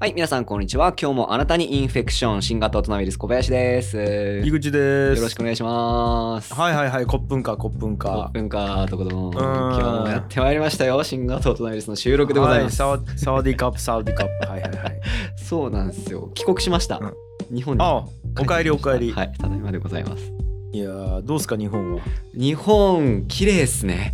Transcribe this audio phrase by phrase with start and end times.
[0.00, 0.94] はい、皆さんこんにちは。
[0.98, 3.98] 今日もあなたにインフェクション、新型大人ウイルス小林です。
[3.98, 5.20] よ井口です。
[5.20, 6.54] ろしくお願いします。
[6.54, 8.30] はいはいはい、コップンか、コップン1か。
[8.32, 11.04] 分かとことも、ん今日もやってまいりましたよ。
[11.04, 12.80] 新型大人ウイルスの収録でございます。
[12.80, 14.48] はサワサワディカップ、サワディカップ。
[14.48, 15.00] はいはいはい。
[15.36, 16.30] そうなんですよ。
[16.32, 16.96] 帰国しました。
[16.96, 17.14] うん
[17.54, 17.84] 日本に。
[17.84, 18.02] あ、
[18.40, 19.12] おかえりおかえり。
[19.12, 20.49] はい、ただいまでございます。
[20.72, 22.02] いやー、どうすか、日本は？
[22.32, 24.12] 日本、綺麗っすね。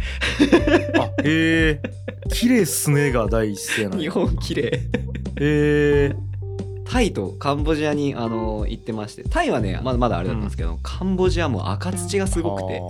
[0.99, 1.83] あ、へえ。
[2.31, 4.01] 綺麗っすねが第一声なの。
[4.01, 4.81] 日へ本綺麗。
[5.39, 6.15] え。
[6.89, 12.81] タイとカンボジアにあの行ってまして、タイはね、まだまだあれだったんですけど、カンボジアも赤土がすごくて、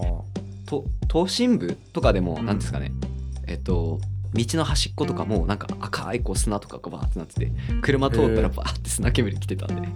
[0.66, 2.92] と都心部とかでもうん何ですかね、
[3.46, 4.00] えっと
[4.34, 9.86] 道の端っことかもなんか赤いこう砂とかがバーってなってて車通ったらバーって砂煙来てたんで、あー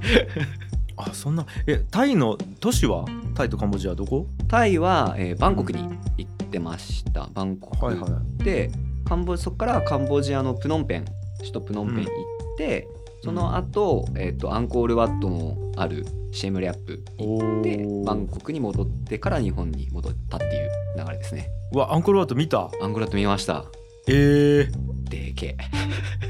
[1.08, 1.46] あ、そんな。
[1.66, 3.04] え、タイの都市は？
[3.34, 4.26] タイとカンボジアどこ？
[4.48, 5.82] タイは、えーバンコクに
[6.16, 7.28] 行ってました。
[7.32, 8.06] バンコク、はいは
[8.40, 8.44] い。
[8.44, 8.70] で
[9.04, 11.04] カンボそこからカンボジアのプノンペン
[11.38, 12.06] 首都プノンペン行っ
[12.58, 12.88] て、
[13.22, 21.48] その後、えっとアンコールワットのあるシェムリアップ行ってバンコクに戻ってから日本に戻ったっていう流れですね。
[21.72, 22.64] うわ、アンコールワット見た。
[22.64, 23.64] アンコールワット見ました。
[24.08, 24.68] え
[25.08, 25.56] でけ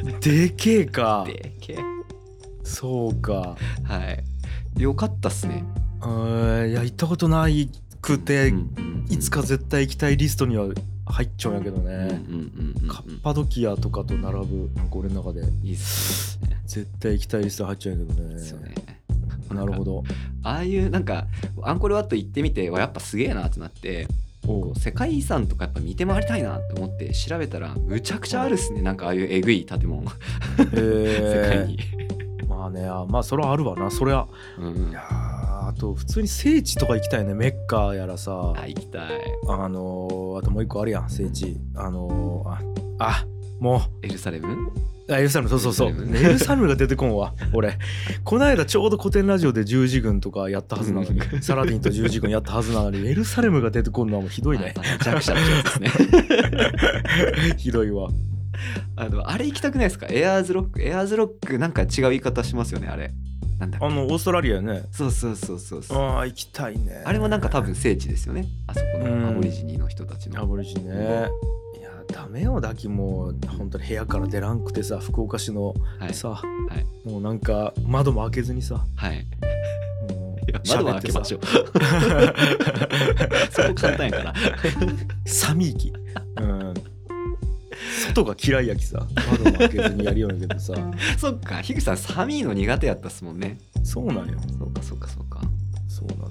[0.02, 1.26] ー、でけえか。
[1.28, 1.32] え。
[1.32, 1.76] でけえ。
[2.64, 3.56] そうか。
[3.84, 4.24] はい。
[4.78, 5.64] よかったっすね。
[6.02, 7.68] いや、行ったことない
[8.00, 9.12] くて、うんうんうん。
[9.12, 10.68] いつか絶対行きたいリストには
[11.06, 12.22] 入っちゃうんやけどね。
[12.28, 16.60] うんうんカッパドキアとかと並ぶなんか俺の中でいいっすね。
[16.66, 18.34] 絶対行きたいリスト入っちゃうんやけどね。
[18.34, 18.74] ですよね。
[19.52, 20.04] なるほど。
[20.42, 21.26] ああいうなんか
[21.62, 24.06] アンコールワット行ってみてわやっぱすげえなってなって
[24.76, 28.82] 世界遺産とかやっぱ見て回りたいなって思って調べたらむちゃくちゃあるっすね。
[28.82, 30.02] なんかああいうえぐい建物、
[30.58, 31.99] 世界えに、ー、
[32.60, 33.90] まあねあまあそれはあるわな。
[33.90, 34.26] そりゃ。
[34.58, 34.90] うん。
[34.90, 37.32] いやーあと普通に聖地とか行きたいね。
[37.32, 38.52] メッカやらさ。
[38.54, 39.10] あ行きたい。
[39.48, 41.56] あのー、あともう一個あるやん聖地。
[41.74, 42.50] あのー、
[42.98, 43.26] ああ
[43.60, 44.52] もエルサレム？
[44.52, 45.88] うあエルサレムそうそうそう。
[45.90, 45.92] エ
[46.32, 46.68] ルサレム。
[46.68, 47.78] が出てこんわ 俺。
[48.24, 51.40] この間ちょうど古典ラジオで十字軍とかやったはずなのにうん。
[51.40, 54.74] サラディンと十字軍やったはずなのにエルサレムが出てこんのはもうひどいね。
[54.76, 55.90] あ弱者ですね。
[57.56, 58.10] ひどいわ
[58.96, 60.06] あのあれ行きたくないですか？
[60.10, 63.12] エアーズロックエアーズロックなんか違う言い方しますよねあれ。
[63.58, 63.86] なんだっけ？
[63.86, 64.82] あのオーストラリアやね。
[64.90, 65.98] そうそうそうそうそう。
[65.98, 67.02] ああ行きたいね。
[67.04, 68.46] あれもなんか多分聖地ですよね。
[68.66, 69.22] あそこうん。
[69.22, 70.40] のアボリジニの人たちの。
[70.40, 71.28] アボリジね。
[71.78, 77.08] いやダメよだきもう本当に部屋から出らんくてさ福岡市のはい。
[77.08, 78.84] もうなんか窓も開けずにさ。
[78.96, 79.26] はい。
[80.68, 81.40] 窓は開けましょう。
[83.52, 84.34] そこ簡単やから。
[85.26, 85.92] 寒いき
[86.40, 86.69] うん
[88.00, 89.06] 外が嫌いやきさ。
[89.30, 90.74] 窓も開けずにやるようやけどさ。
[91.18, 91.62] そっか。
[91.62, 93.58] 樋口さん寒いの苦手やったっすもんね。
[93.84, 94.38] そうなんよ。
[94.58, 95.39] そうかそうかそうか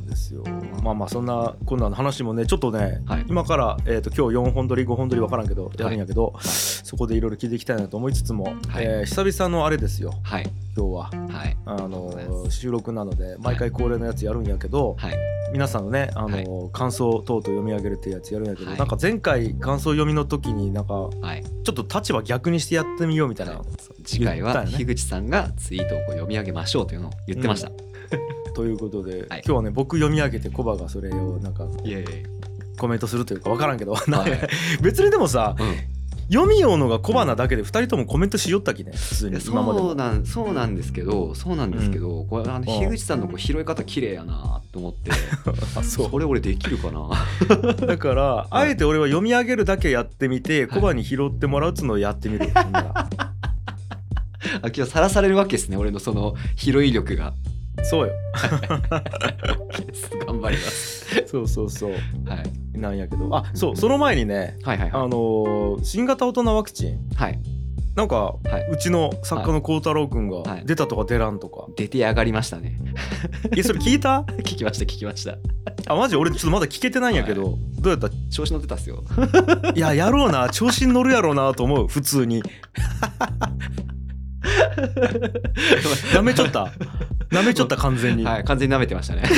[0.09, 0.43] ですよ。
[0.83, 3.25] まあまあそんなこんな話もねちょっとねはい。
[3.27, 8.55] 今から、えー、と今日4本撮り5本撮り分からんけどやるんやけど、そこでいろいろ聞いていきたいなと思いつつも、はい。
[8.79, 10.13] えー久々のあれですよ。
[10.23, 10.49] はい。
[10.75, 11.03] 今日は。
[11.29, 11.57] はい。
[11.65, 15.15] あの収録なので毎回恒例のやつやるんやけど、はい。
[15.51, 18.79] 皆さんのねあの、感想等々読み上げるってやつやるんやけど、はい。
[18.79, 21.43] なんか前回感想読みの時になんかはい。
[21.63, 23.61] ちょっと立場逆にしてやってみようみたいな、
[24.03, 27.71] 次回は樋口さんがツイートをこう読み上げましょうというのを言ってました、
[28.55, 29.41] ということで、はい。
[29.45, 31.65] 今日はね僕読み上げてコバがそれをなんか
[32.77, 34.81] コメントするというか分からんけど、はい。
[34.81, 35.75] 別にでもさうん。
[36.31, 42.65] 読みようのがコバなだけで2人ともコメントしよったきね普通にまそうなんそうなんですけどそうなんですけど、これあのうん。
[42.65, 45.09] 樋口さんのこう拾い方綺麗やなと思って
[45.75, 47.09] あそれ俺できるかな？
[47.87, 50.67] だから、あえて俺は読み上げるだけやってみて、い。
[50.67, 52.51] コバに拾ってもらうっつうのをやってみる。
[52.53, 53.09] ほんなら
[54.61, 57.33] あ今日さらされるわけですね俺のその拾い力が
[57.83, 58.13] そうよ。
[60.27, 61.91] 頑張ります、そうそうそう。
[61.91, 61.97] は
[62.75, 63.35] い、なんやけど。
[63.35, 65.09] あ、そう、その前にね、あはいはいはい。
[65.09, 67.39] のー新型大人ワクチン、はい。
[67.95, 68.69] なんか、はい。
[68.71, 70.43] うちの作家の孝太郎くんはい。
[70.43, 71.65] が出たとか出らんとか。
[71.75, 72.79] 出て上がりましたね。
[73.57, 74.21] え、それ聞いた？
[74.39, 75.37] 聞きました聞きました。
[75.87, 76.15] あ、マジ？
[76.15, 78.09] 俺ちょっとまだ聞けてないんやけど、どうやった？
[78.29, 79.03] 調子乗ってたっすよ。
[79.75, 82.41] いや、やろうな、調子に乗るやろうなと思う、普通に。
[86.13, 86.71] なめちょった？
[87.31, 88.23] なめちょった、完全に。
[88.25, 89.23] はい完全に舐めてましたね。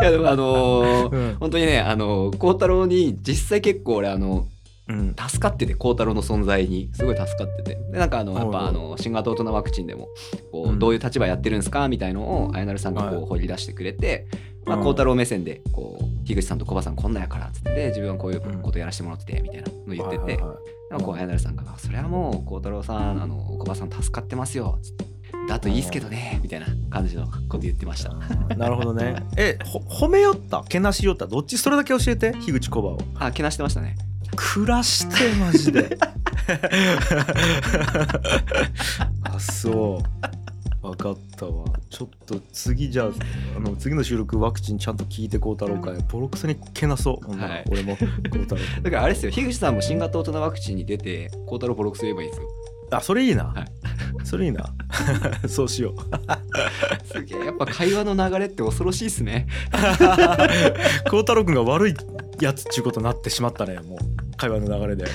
[0.00, 1.36] いやでもあのーうん。
[1.36, 4.46] 本当にねあの孝太郎に実際結構俺あの
[4.88, 5.14] うん。
[5.16, 6.90] 助かってて孝太郎の存在に。
[6.94, 7.74] すごい助かってて。
[7.92, 10.08] でなんかあのやっぱあの新型大人ワクチンでも
[10.50, 10.78] こううん。
[10.78, 13.16] どういう立場やってるんですかみたいのをあやなるさんがこはい。
[13.24, 14.26] う掘り出してくれて
[14.66, 14.82] まあうん。
[14.84, 20.42] 孝太郎目線でこう樋口さんと小葉さんこんなんやからっつってで自分はこういううんことやらせてもらっててみたいなの言ってて
[20.96, 25.04] でもこうあやなるさんが「それはもう孝太郎さんあの小葉さん助かってますよ」つって。
[25.48, 28.14] だといいっすけどねみたいな感じのこと言ってました。
[28.56, 29.16] なるほどね。
[29.36, 30.62] え、ほ褒めよった？
[30.68, 31.26] けなしよった？
[31.26, 31.58] どっち？
[31.58, 32.98] それだけ教えて、樋口コバを。
[33.16, 33.96] あけなしてましたね。
[34.36, 35.98] 暮らして、マジで。
[39.24, 40.04] あそう
[40.84, 41.64] 分かったわ。
[41.88, 43.10] ちょっと次じゃあ
[43.56, 45.96] あの次の収録ワクチンちゃんと聞いてこうたろうかい。
[46.10, 47.64] ボロクソにけなそう、ほんならはい。
[47.70, 47.96] 俺も。
[47.96, 48.04] こ
[48.34, 49.32] うたろうだからあれですよ。
[49.32, 52.48] 樋口さんも新型大人ワクチンに出て孝太郎ボロクソ言えばいいんですよ。
[52.90, 54.26] あそれいいな、はい。
[54.26, 54.64] それいいな。
[55.48, 57.12] そうしよう。
[57.12, 57.46] すげえ。
[57.46, 59.46] やっぱ会話の流れって恐ろしいっすね。
[61.10, 61.94] 孝太郎君が悪い
[62.44, 63.98] やつっちゅうことになってしまったねもう
[64.36, 65.04] 会話の流れで。
[65.04, 65.10] は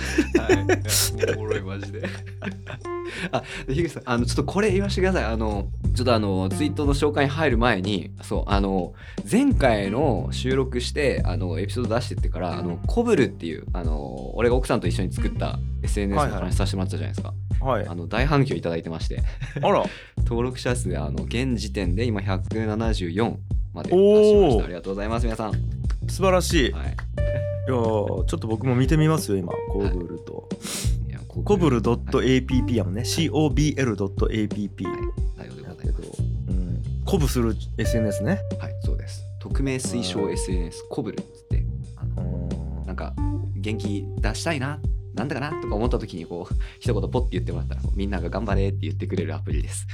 [1.33, 1.35] い。
[1.37, 2.03] おもろいマジで。
[3.31, 5.23] あ樋口さんあのちょっとこれ言わせてください。
[5.25, 8.93] あのちょっとあのツイートの紹介に入る前にそうあの
[9.29, 16.39] 前回の収録してあのエピソード出してってからあのコブルっていうあの俺が奥さんと一緒に作った SNS のはいはい。
[16.41, 17.87] 話させてもらったじゃないですか、はい。
[17.87, 19.21] あの大反響いただいてまして。
[19.61, 19.83] あら。
[20.29, 23.35] 登録者数あの現時点で今174
[23.73, 24.51] まで達しまおー。
[24.51, 25.59] したありがとうございます皆さん、はい、
[26.07, 26.73] 素晴らしい、い、
[27.69, 30.49] やーちょっと僕も見てみますよ今コブルと、
[31.07, 33.01] いやココブルはい .app やもんね。
[33.03, 34.83] COBL.app
[35.37, 38.41] さようでやけす、うん、鼓舞する SNS ね。
[38.59, 39.23] はいそうです。
[39.39, 41.63] 匿名推奨 SNS コブルっつって。
[41.95, 42.85] あうのん。
[42.87, 43.13] なんか
[43.55, 44.79] 元気出したいな
[45.13, 49.87] なんだかなとか思った時にこう 一言ポッて言ってもらったらみんなが頑張れって言ってくれるアプリです。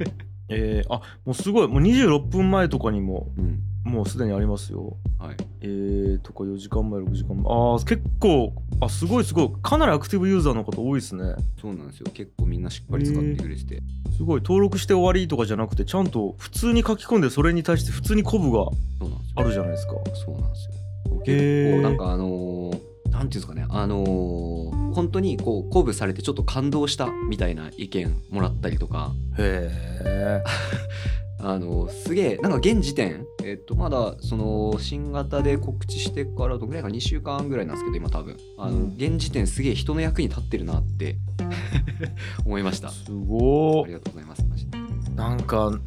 [0.50, 1.68] えー、あもうすごい。
[1.68, 4.96] もう26分前とかにもうんもうすでにありますよ。
[5.18, 5.36] はい。
[5.60, 7.44] えーとか4時間前6時間前。
[7.44, 9.50] あー結構あすごいすごい。
[9.62, 11.34] かなりアクティブユーザーの方多いですね。
[11.60, 12.06] そうなんですよ。
[12.12, 13.82] 結構みんなしっかり使ってくれてて、
[14.16, 18.70] すごい登録して終わりとかじゃなくてちゃんと普通に書き込んでそれに対して普通に鼓舞が
[19.36, 19.92] あるじゃないですか。
[20.14, 21.20] そうなんですよ。
[21.26, 23.66] 結構なんかあのーなんていうんですかね。
[23.68, 29.12] あのー本当にこう鼓舞されてちょっと感動したみたいな意見もらったりとか。
[29.38, 29.70] へ
[30.04, 30.42] え
[31.46, 38.36] あのすげえなんか現時点えっとまだその新型で告知してからどのぐらいか2週間ぐらいなんですけど今多分。
[38.58, 38.94] あの、うん。
[38.96, 41.16] 現時点すげえ人の役に立ってるなって
[42.46, 42.88] 思いました。
[42.88, 44.46] すごありがとうございます。
[44.48, 44.80] マジで、い
[45.14, 45.78] なんかはい。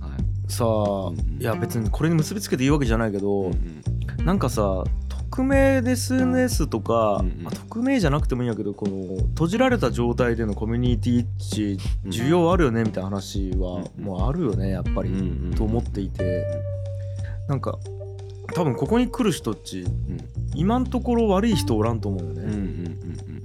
[0.51, 1.41] さあ、うんうん。
[1.41, 3.53] いや別にこれに結びつけていいわけじゃないけど、うん
[4.19, 4.25] うん。
[4.25, 4.83] なんかさ
[5.31, 7.43] 匿名で SNS とか、うんうん。
[7.43, 16.45] まあ匿名じゃなくてもいいんやけどこの閉じられた状態でのコミュニティっちうん需要あるよねみたいな話はうんもうあるよねやっぱり、うんうんと思っていて。
[17.47, 17.79] なんか
[18.53, 20.17] 多分ここに来る人っちうん。
[20.55, 22.97] 今んところ悪い人おらんと思うようんうんね、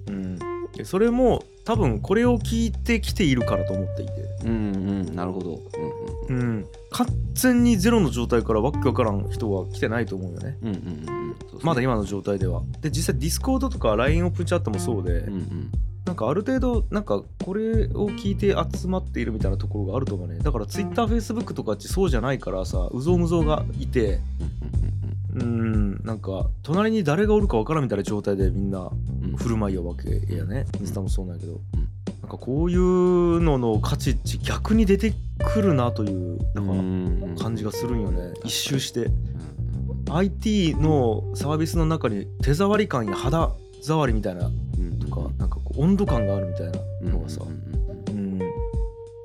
[0.09, 0.15] うん。
[0.15, 0.39] うん。
[0.73, 4.13] でそれも多分これを聞いてきているからと思っていて、
[4.45, 4.57] うんうん
[5.09, 5.15] うん。
[5.15, 5.61] なるほど。
[6.29, 6.41] うんうん。
[6.41, 10.59] うん、完全にゼロの状態からわけわからん人は来てないと思うよね。
[10.63, 11.35] うんうんうんね。
[11.63, 12.63] まだ今の状態では。
[12.81, 15.73] で実際ディスコードとか LINE オープンチャットもそうで、うんうん
[16.05, 20.41] なんかある程度なんかこれを聞いて集まっているみたいなところがあると思うね。
[20.41, 24.19] だから TwitterFacebook とかってそうじゃないからさうぞうむぞうがいて
[25.33, 28.91] うんなんか隣に誰がおるかわからんみたいな状態でみんな
[29.37, 30.67] 振る舞いよわけやね。
[30.81, 31.87] インスタもそうなんやけど、んなん
[32.33, 38.33] かこういうのの価値っち逆に出てくるなというなんか感じがするんよね。
[38.45, 39.05] 一周して。
[39.05, 39.13] うん。
[40.15, 43.51] IT のサービスの中に手触り感や肌
[43.83, 44.51] 触りみたいなう
[44.81, 44.99] ん。
[44.99, 46.67] とかなんかこう温度感があるみたい
[47.03, 47.43] なのがさ。
[47.43, 48.41] うん。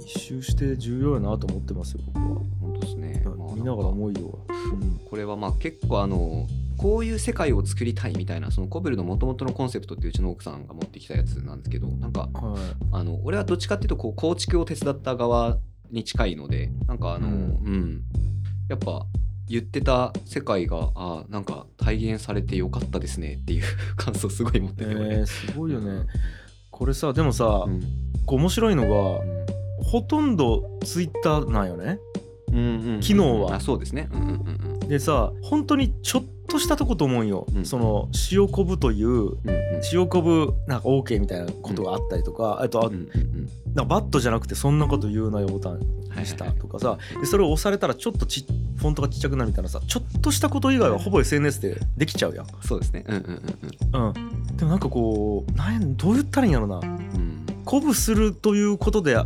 [0.01, 2.41] 一周して重要やなと思ってますよ僕は。
[2.61, 4.99] 本当ですね、まあ見ながら思いようん。
[5.09, 6.47] これはまあ結構あの
[6.77, 12.61] こういう世界を作りたいみたいなそのコブルの元々のコンセプトってうちの奥さんが持ってきたやつなんですけどなんかはい。
[12.91, 15.57] あの俺はどっちかっていうとこう構築を手伝った側
[15.91, 17.73] に近いのでなんかあのううん。
[17.95, 18.01] ん、
[18.69, 19.05] やっぱ
[19.49, 23.63] 言ってた世界があなんか体現されてよかったですねっていう
[23.95, 25.15] 感想すごい持ってて、俺。
[25.15, 26.05] えー、すごいよね。
[26.69, 27.81] これさでもさ、うん。
[28.25, 29.21] こう面白いのが
[29.83, 31.97] ほとんどツイッターなんよね。
[32.49, 33.55] うんうんうん機能は。
[33.55, 34.09] あそうですね。
[34.13, 34.31] うんうんう
[34.73, 37.65] んでさ本当にちょっとしたとこと思うんよ、うん。
[37.65, 39.37] その塩昆布といううんうん。
[39.91, 43.01] 塩昆布なんか OK みたいなことがあったりとか、あとあうんうん。
[43.01, 48.43] うんなんかバットじゃなくてそんなこと言うなよボタンにしたとかさでそれを押されたらちょっとち
[48.75, 53.03] フォントがちっちゃくなるみたいなさちょっとしたこと以外はほぼ SNS でできちゃうやん、そうですね。
[53.07, 53.23] うんうん
[53.93, 56.77] うんうん、でもなんかこうなんやどう言ったらいいんやろな。
[56.77, 56.85] うん。
[56.85, 59.17] うん鼓舞するということで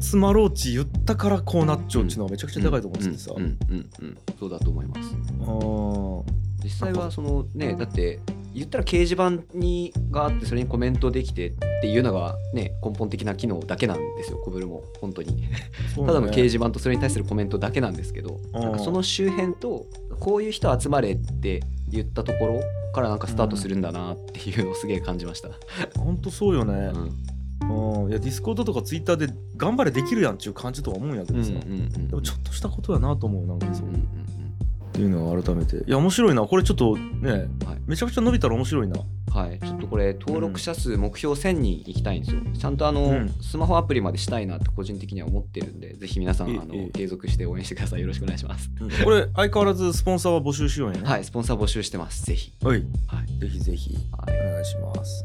[0.00, 8.20] 集まろうち言ったからこうなっちゃうっていうのはめちゃくちゃでかいと思っててさ、うんうんうんうんそうだと思いますうん実際はそのねだって
[8.52, 15.50] 言ったら掲示板にがあってそれにコメントできてっていうのがね根本的な機能だけなんですよコブルも本当にね
[15.94, 19.86] ただの掲示板とそれに対するコメントだけなんですけどなんかその周辺と
[20.18, 22.60] こういう人集まれって言ったところ
[22.92, 25.50] からなんかスタートするんだなっていうのをすげえ感じました、
[25.98, 27.29] ほんとそうよね、うん
[27.62, 34.04] うん、いやディスコードとかツイッターで頑張ればできるやんっていう感じとは思うんやけどさ、うんうんうんでもちょっとしたことやなと思うなんかそう、うんうん
[34.90, 35.76] っていうのは改めて。
[35.76, 36.42] いや面白いな。
[36.42, 37.30] これちょっとねうん
[37.64, 37.80] はい。
[37.86, 39.00] めちゃくちゃ伸びたら面白いな。
[39.32, 42.40] はい、ちょっとこれ登録者数目標1000人いきたいんですよ。
[42.58, 43.28] ちゃんとあの、うん。
[43.40, 48.00] スマホアプリまでしたいなって個人的には思ってるんで、ぜひ皆さんあの継続して応援してください。
[48.00, 48.68] よろしくお願いします。
[49.04, 51.06] これ相変わらずスポンサーは募集しようやね。
[51.08, 52.26] はい、スポンサー募集してます。
[52.26, 52.52] ぜひ。
[52.60, 52.84] はい。
[53.06, 53.38] はい。
[53.38, 53.94] ぜひぜひ。
[53.94, 54.40] はい。
[54.40, 55.24] お願いします。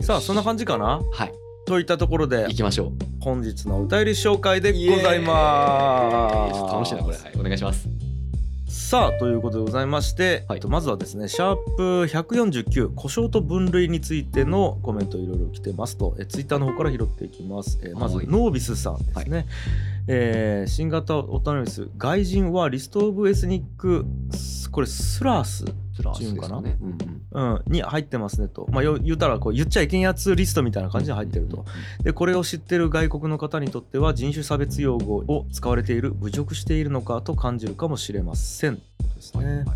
[0.00, 1.02] さあそんな感じかな？
[1.12, 1.32] はい、
[1.66, 2.92] といったところで行きましょう。
[3.20, 6.60] 本日の歌入り紹介でございます。
[6.72, 7.16] 楽しいな、これ。
[7.16, 7.88] はい、お願いします。
[8.68, 10.58] さあということでございまして、はい。
[10.58, 19.46] えっとまずはですねシャープ149故障と分類についてのコメントいろいろ来てますとえツイッターの方から拾っていきます、えーまずはいノービスさんですね、
[20.06, 25.64] えー新型オタナウイス外人はリスト・オブ・エスニックスこれスラース、
[25.96, 26.76] スラースかね。
[26.80, 26.98] うん
[27.34, 27.54] うん。
[27.54, 31.64] うん、に入ってますねと、まあ、よ言ったらこう言っちゃいけんやつリストみたいな感じで入ってると。
[32.02, 38.82] でこれを知ってる外国の方にとっては人種差別用語を使われている侮辱しているのかと感じるかもしれませんで
[39.20, 39.44] すね。
[39.44, 39.74] はいはいは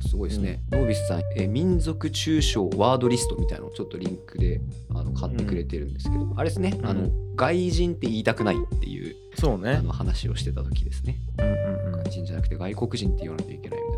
[0.00, 0.60] い、すごいですね。
[0.70, 4.60] ノービスさん、えー民族中傷ワードリストみたいなのをちょっとリンクで
[4.94, 9.82] あの買ってくれてるんですけど、あれですね、うんあの外人って言いたくないっていうそうねあ。
[9.82, 11.16] の話をしてた時ですね。
[11.38, 13.97] うんうんうん外人じゃなくて外国人って言わないといけないみた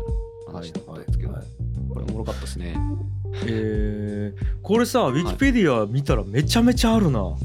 [0.51, 1.47] 話だったんですけど、はいはい
[1.89, 2.77] これおもろかったですね。
[3.45, 7.21] えーこれさウィキペディア見たらめちゃめちゃあるな。
[7.21, 7.37] はい、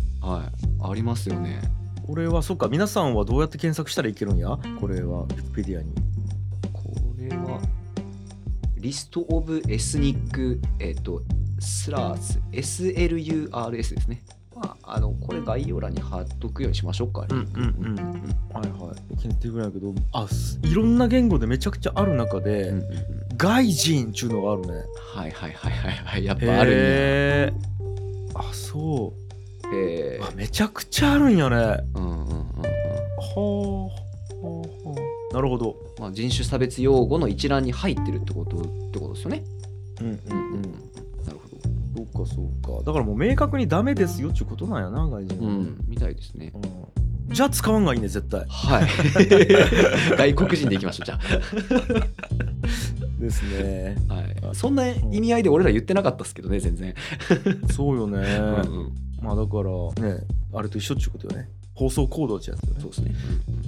[0.82, 1.60] ありますよね。
[2.06, 4.56] これはそっか皆さんはどうやって検索したらいけるんや？
[4.80, 5.92] これはウィキペディアに。
[6.72, 7.60] これは、
[8.76, 11.22] リスト・オブ・エスニック、えっ、と、
[11.58, 14.22] スラース、SLURS ですね。
[14.56, 17.26] まあ、あの、これ概要欄に貼っとくようにしましょうか。
[17.28, 17.96] うんうんうん
[18.52, 19.16] はいはい。
[19.20, 24.68] 検定ぐらいやけどあすいろんな言語でめちゃくちゃある中で、うんうんうん外人っちゅうのがあるね。
[25.12, 26.24] はいはいはいはいはい。
[26.24, 26.80] やっぱあるんや。
[26.80, 29.12] へーあそ
[29.70, 29.74] う。
[29.76, 31.56] へあめちゃくちゃあるんやね。
[31.56, 32.30] はうんうんうんうん。
[32.30, 32.62] あ。
[33.18, 33.90] は
[34.42, 34.94] あは
[35.32, 35.76] あなるほど。
[35.98, 38.60] まあ、人種差別用語の一覧に入ってるってことっ
[38.90, 39.44] てことですよね。
[40.00, 40.74] うんうんうん。
[41.96, 42.84] そうかそうか。
[42.84, 45.48] だからもう明確にダメですよっていうことなんやな、外人は。
[45.48, 46.52] うん、みたいですね。
[46.54, 48.44] うんじゃあ使わんがいいね、絶対。
[48.48, 48.86] はい。
[50.16, 51.18] 外国人でいきましょう、じゃ
[53.18, 53.96] ですね。
[54.08, 54.14] あ。
[54.14, 54.36] はい。
[54.52, 56.94] そんな意味合いで俺ら言ってなかったですけどね、全然。
[57.72, 58.18] そうよね。
[58.18, 58.92] うんうん。
[59.20, 61.48] まあだからね、あれと一緒っちゅうことよね。
[61.76, 62.90] 放送行動ってやつよねそう。
[62.90, 63.14] ですね。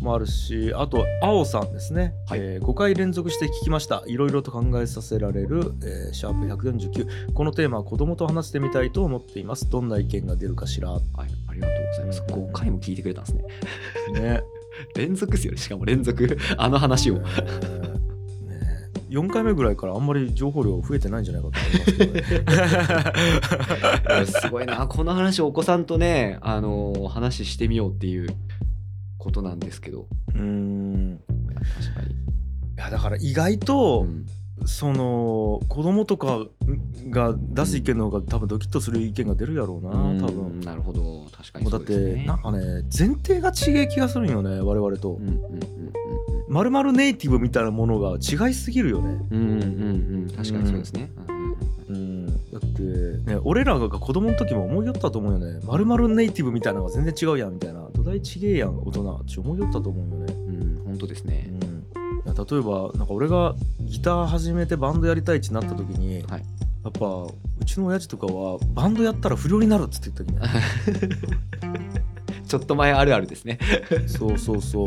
[0.00, 4.02] もあるし、あと、青さんですね、はいえ5回連続して聞きました。
[4.06, 7.32] いろいろと考えさせられる、えーシャープ149。
[7.34, 9.68] このテーマは子供と話してみたいと思っています。
[9.68, 10.90] どんな意見が出るかしら。
[10.90, 11.02] はい、
[11.48, 12.24] ありがとうございます。
[12.26, 14.20] うん5回も聞いてくれたんですね。
[14.20, 14.42] ね。
[14.96, 16.38] 連続ですよね、しかも連続。
[16.56, 17.20] あの話を。
[19.08, 22.52] ね4回目ぐらいからあんまり情報量増えてないんじゃないかと思いますけど
[24.20, 24.26] ね。
[24.40, 28.28] すごいな、この話をお子さんとね、あのー話してみようっていう
[29.18, 30.06] ことなんですけど。
[30.34, 31.20] うーん。
[31.50, 32.12] いや確かに。
[32.12, 32.16] い
[32.76, 34.26] やだから意外と、うん
[34.66, 36.46] その子供とか
[37.10, 40.60] が出す意見の方が多分ドキッとする意見が出るやろうな多う分。
[40.60, 41.26] んなるほど。
[41.32, 42.24] 確かにもうだって。
[42.24, 42.58] なんかね
[42.96, 45.18] 前提が違え気がするんよね我々と
[46.48, 49.20] まるまるネイティブみたいなものが違いすぎるよね。
[49.30, 49.60] うんうんうん。
[49.60, 51.10] うん確かにそうですね。
[51.88, 51.94] うん。
[51.94, 52.82] うんだって
[53.30, 55.60] ね俺らが子供の時も思いよったと思うよね。
[55.66, 57.86] まるまるネイティブみたいなのが全然違うやんみたいな。
[57.94, 60.34] 土台ちげえやん大人って思いよったと思うよね。
[60.34, 61.50] うん、本当ですうね。
[61.50, 61.58] ん。
[61.58, 63.54] いや例えばなんか俺が
[63.88, 66.42] ギター始めてバンドやりたいってなった時に、はい。
[66.84, 67.06] やっぱ
[67.60, 71.78] うちの親父とかはバンドやったら不良になるっつって言った時に
[72.46, 73.58] ちょっと前あるあるですね。
[74.06, 74.86] そうそうそう。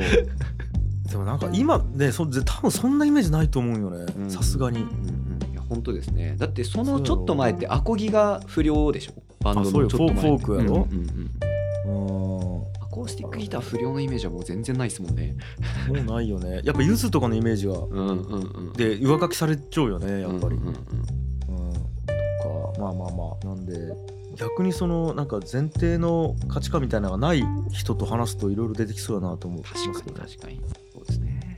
[1.09, 4.05] でもなんか今ねそ多分そんなイメージないと思うよね。
[4.17, 4.31] うん。
[4.31, 4.79] さすがに。
[4.79, 5.51] うんうん。
[5.51, 6.35] いや本当ですね。
[6.37, 9.13] だってそのちょっと前ってアコギが不良でしょ？
[9.43, 10.87] バンドのちょっと前フォーフォークやろ？
[10.89, 11.31] うんうんうん
[13.01, 15.35] コースティックギター不良のイメージはもう全然ないですもんね。
[15.87, 18.73] もうないよねやっぱゆずとかのイメージがうんうんうん。
[18.73, 23.73] で上書きされちゃうよねやっぱり、うんうんうんうん、とかまあまあまあなんで
[24.35, 30.61] 逆にそのなんか前提の価値観みたいなのがない人と話すといろいろ出てきそうだなと思う確かに確かに。
[30.93, 31.57] そうですね。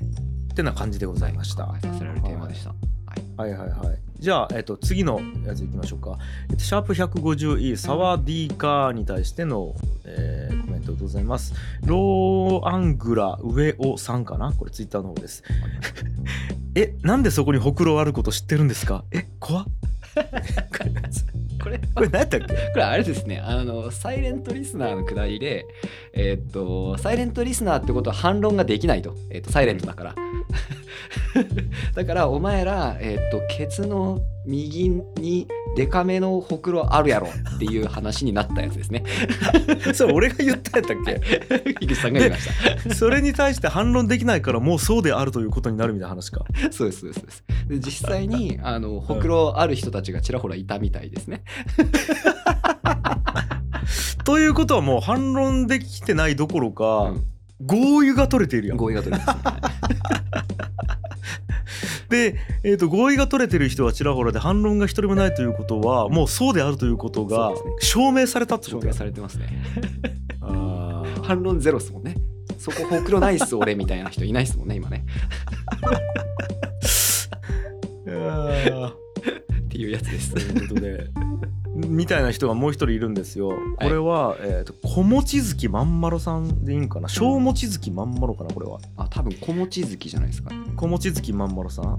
[0.54, 2.70] ってな感じでございました、考えさせられるテーマでした。
[2.70, 3.52] はい。
[3.52, 4.13] はいはいはい。
[4.24, 6.18] じゃあ、えっと、次のやついきましょうか。
[6.50, 9.76] えっと、シャープ 150E サワディーカーに対しての、
[10.06, 11.54] えーコメントでございます。
[11.86, 14.54] ローアングラ上尾さんかな？
[14.54, 15.44] これツイッターの方です。
[16.74, 19.04] え、なんでそこにほくろあること知ってるんですか？
[19.12, 19.66] え、怖っ
[21.62, 22.46] これ、 これ何やったっけ？
[22.48, 25.66] これあれですね、あの、サイレントリスナーのくだりで、
[26.14, 29.18] えーっと、サイレントリスナーってことは反論ができないと。
[29.32, 30.16] えーっと、サイレントだから。
[31.96, 39.04] だから、お前ら、えーっと、ケツの右にデカめのほくろあるやろっていう話になったやつですね。
[39.94, 42.50] それ俺が言ったやったっ樋 口さんが言いまし
[42.84, 46.72] けそれに対して反論できないからもうそうであるということになるみたいな話かた。
[46.72, 47.44] そうですそうですそうです。
[47.70, 51.44] で実際にあのほくろある人たちがちらほらいたみたいですね。
[54.26, 57.24] ということはもう反論できてないどころか、うん
[57.62, 59.44] 合意が取れているやん合意が取れます、ね。
[62.10, 69.48] で、えー、と合意が取れてる人はちらほらで反論が一人もないということはもうそうであるということが証明されたってことや証明されてますね。
[71.24, 72.16] 反論ゼロっすもんね。
[72.60, 75.06] そこほくろないっす俺みたいな人いないっすもんね今ね。
[78.06, 78.94] いやー
[79.74, 80.40] っていうやつですと。
[80.40, 81.10] いうことで
[81.76, 83.58] みたいな人がもう一人いるんですよ。
[83.80, 87.10] これは、えー、と小望月まんまろさんでいいんかな？
[87.10, 88.80] 小望月まんまろかなこれは。
[88.96, 90.52] あ多分小餅好きじゃないですか。
[90.76, 91.98] 小望月まんまろさん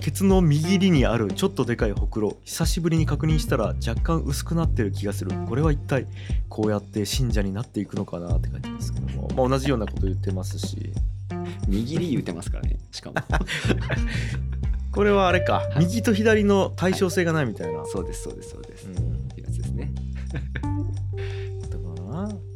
[0.00, 6.06] ケツの右利にあるちょっとでかいほくろ久しぶりに確認したら若干薄くなってる気がするこれは一体
[6.48, 10.94] こうやって信者になっていくのかなって書いてますけども、まあ、同じようなこと言ってますし
[11.68, 12.78] 右利言うてますからね。
[12.90, 13.16] しかも。
[14.92, 18.86] これはあれか、い右と左の対称性がないみたいな、そうですそうですそうです。
[18.88, 18.94] うっ
[19.34, 19.92] てやつですね。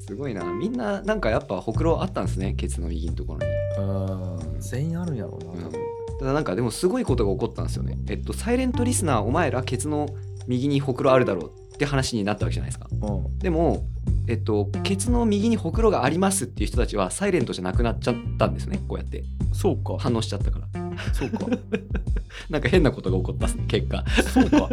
[0.06, 0.44] すごいな。
[0.44, 2.54] みんななんかやっぱほくろあったんですね。
[2.54, 3.46] ケツの右のところに。
[3.78, 5.72] うん全員あるんやろうな、うん
[6.20, 7.98] ただなんかでもすごいことが起こったんですよね。
[8.08, 10.08] えっと、サイレントリスナーお前らケツの
[10.46, 12.86] 右にほくろあるだろうって話になったわけじゃないですか。
[12.92, 13.84] うんでも、
[14.28, 18.80] えっと、ケツの右にほくろがありますっていう人たちはサイレントじゃなくなっちゃったんですね。
[18.86, 20.68] こうやってそうか反応しちゃったから。
[21.14, 21.46] そうか
[22.50, 24.04] なんか変なことが起こったっすね、結果。
[24.32, 24.68] そうか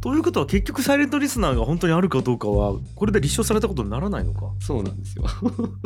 [0.00, 5.24] ということは結局サイレントリスナーが本当にあるかどうかはこれで立証されたことにならないのかそうなんですよ。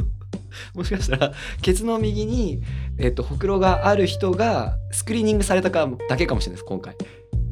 [0.75, 1.33] もしかしたら、
[1.63, 2.61] ケツの右に、
[2.99, 6.97] えっと、ほくろがある人がスクリーニングされたかだけかもしれないです、今回。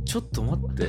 [0.09, 0.89] ちょっと待って。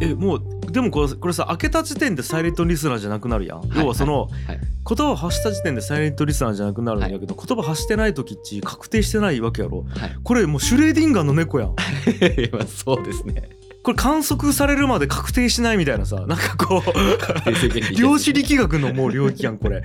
[0.00, 9.84] えもうでもこれこれさ開けた時点でサイレントリスナーじゃなくなるやん、はい要はその、はい言葉を発した時点でサイレントリスナーじゃなくなるんだけど、言葉発してない時っち確定してないわけやろ。
[9.88, 10.16] はい。
[10.22, 11.74] これもうシュレーディンガーの猫やん。
[12.54, 13.48] まあそうですね。
[13.82, 16.24] これ観測されるまで確定しないみたいなさ。
[16.28, 19.82] なんかこう量子力学のもう領域やんこれ。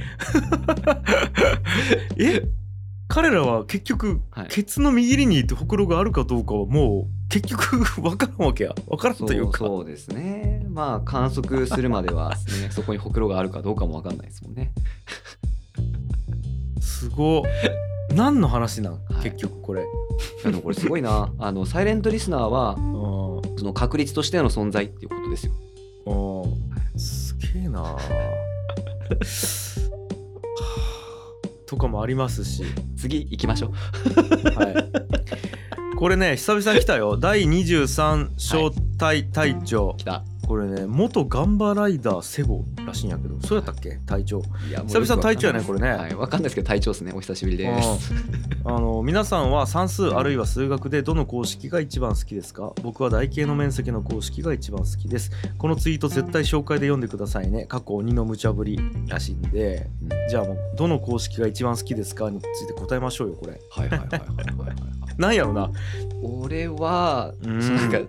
[2.19, 2.43] え？
[3.11, 4.47] 彼らは結局、はい。
[4.47, 8.73] ケツの右にほくろがあるかどうかはもう結局分からんわけや。
[8.87, 9.65] 分からんそというか。
[9.65, 10.65] うそうですね。
[10.69, 12.29] まあ観測するまでは、
[12.61, 14.71] ね、 そこにほくろがあるかどうかもわかんないですもんね。
[16.79, 17.43] すご
[18.15, 19.23] 何の話なん、はい。
[19.23, 19.85] 結局これ。
[20.43, 21.33] でもこれすごいな。
[21.37, 23.57] あのサイレントリスナーはうん。
[23.57, 25.53] その確率としての存在っていうことですよ。
[26.05, 26.99] うん。
[26.99, 27.81] すげえな。
[27.81, 29.70] はあ
[31.71, 32.65] とかもありますし、
[32.97, 33.71] 次行きましょう。
[34.59, 34.65] は
[35.93, 37.15] い、これね久々に来たよ。
[37.15, 40.25] 第23小隊隊長、来た。
[40.51, 43.99] これね元ガンバライダーセゴらしいんやけどそうやったっけ？
[44.05, 44.41] 隊長。
[44.85, 45.91] 久々の隊長やねこれね。
[45.91, 47.13] はい、わかんないですけど隊長ですね。
[47.15, 48.13] お久しぶりです。
[48.65, 52.73] あの皆さんは算数あるいは数学でどの公式が一番好きですか？
[52.83, 55.31] 僕は台形の面積の公式が一番好きです。
[55.57, 57.65] このツイート絶対紹介で読んでくださいね。
[57.65, 59.89] 過去鬼の無茶ぶりらしいんで。
[60.01, 60.09] うん。
[60.29, 63.57] じゃあもうどの公式が一番好きですかについて答えましょうよこれ。
[63.69, 64.25] はいはいはいはいは
[64.65, 64.75] いはい。
[65.17, 65.71] なんやろな。
[66.21, 67.99] 俺は、なんか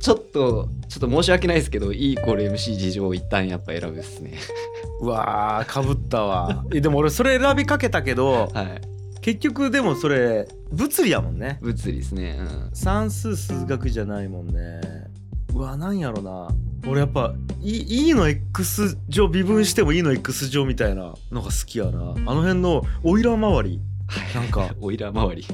[0.00, 4.32] ちょっとちょっと申し訳ないですけど E イコール MC 事情を一旦やっぱ選ぶですね。
[5.00, 8.80] うわーかぶったわえでも俺それ選びかけたけどはい。
[9.20, 12.38] 結局でもそれ物理やもんね物理ですね。
[12.40, 12.70] うん。
[12.72, 14.80] 算数数学じゃないもんね
[15.54, 16.48] うわなんやろな
[16.88, 23.80] 俺やっぱ E, e の X 乗微分しても E の X 乗みたいなのが好きやなあの辺のオイラー周り
[24.34, 25.46] なんかオイラー周り。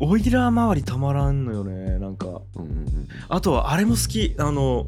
[0.00, 3.08] オイラー周りたまらんのよねなんかうんうんうん。
[3.28, 4.86] あとはあれも好きあの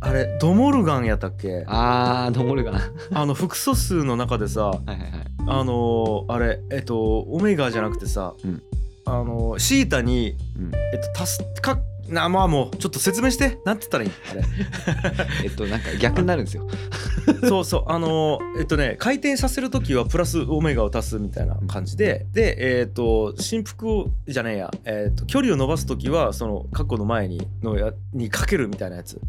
[0.00, 1.64] あれドモルガンやったっけ？
[1.68, 2.74] あー、ノモルガン。
[2.74, 2.82] はい
[3.12, 4.98] あの複素数の中でさはいはい。
[5.46, 8.62] あのあれえっとオメガじゃなくてさ、うん
[9.06, 10.70] あのシータにうん。
[10.74, 14.42] えっと足すかなまあもうちょっと説明してなんて言ったらいいあれ
[15.44, 16.66] えっと、なんか逆になるんですよ。
[17.48, 17.84] そうそう。
[17.86, 22.26] あのーえっとね回転させる時はプラスオメガを足すみたいな感じで。
[22.32, 29.20] でえっと振幅をじゃねえや、えっと距離を伸ばす時はその過去の前にのやにかけるみたいなやつ。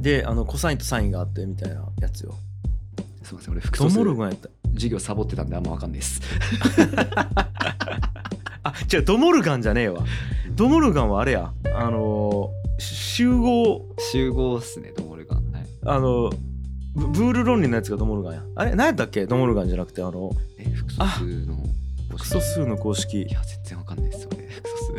[0.00, 2.34] であのコサインとサインがあってみたいなやつよ。
[3.22, 3.94] すみません、俺、複数
[4.74, 6.20] 授業サボってたんであんまわかんないです。
[8.64, 10.04] あ違うドモルガンじゃねえわ。
[10.56, 11.52] ドモルガンはあれや。
[11.74, 13.86] あのー集合。
[14.10, 15.11] 集合っすね、ドモ。
[15.84, 16.30] あの
[16.94, 18.42] ブブール論理のやつがドモルガンや。
[18.56, 18.74] あれ？
[18.74, 19.26] 何やったっけ？
[19.26, 21.56] ドモルガンじゃなくてあのえ、複素数の
[22.10, 23.22] 複素数の公式。
[23.22, 24.46] いや、全然わかんないですよね。
[24.50, 24.92] 複素数。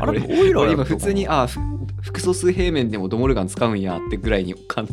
[0.00, 1.60] あれ俺オイラー俺今普通にあふ
[2.02, 4.92] 複素数平面でもドモルガン使うんやってぐらいにかんうん。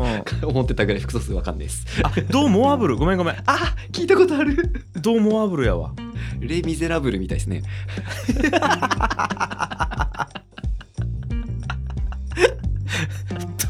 [0.50, 1.86] 思ってたぐらい複素数わかんないです。
[2.04, 2.98] あどうモアブル。
[2.98, 3.36] ごめんごめん。
[3.46, 4.56] あ聞いたことある。
[5.02, 5.94] どうモアブルやわ。
[6.40, 7.62] レ・ミゼラブルみたいですね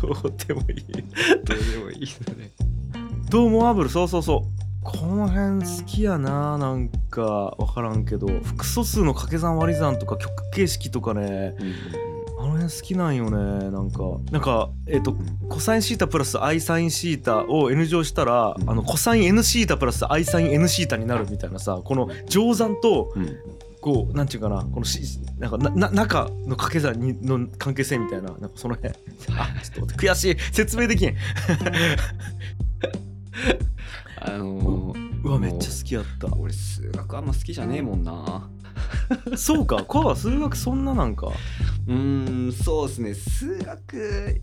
[0.02, 0.86] どうでもいい。
[1.44, 2.52] どうでもいいですね。
[3.30, 4.62] どうモアブルそうそうそう。
[4.84, 6.58] この辺好きやな。
[6.58, 8.28] なんか分からんけど。
[8.28, 11.56] 複素数の掛け算割り算とか曲形式とかね。
[12.40, 13.70] あの辺好きなんよね。
[13.70, 14.02] なんか
[14.32, 15.16] なんかえっ、と
[15.48, 18.70] コサインシータプラス i サインシータを N 乗したら、うん。
[18.70, 23.14] あのコサイン N シータプラス i サイン N シータになるみたいなさこの乗算と
[23.82, 25.02] こうなんていうかなこのし
[25.40, 28.94] なんかなな中の掛け算にの関係性みたいななんかその辺。
[29.38, 30.38] あちょっと悔しい。
[30.54, 31.16] 説明できん。
[34.24, 36.28] あのーうわめっちゃ好きやった。
[36.36, 38.50] 俺数学あんま好きじゃねえもんな。
[39.36, 41.32] そうかコアは数学そんななんか。
[41.88, 43.14] うーんそうですね。
[43.16, 44.42] 数学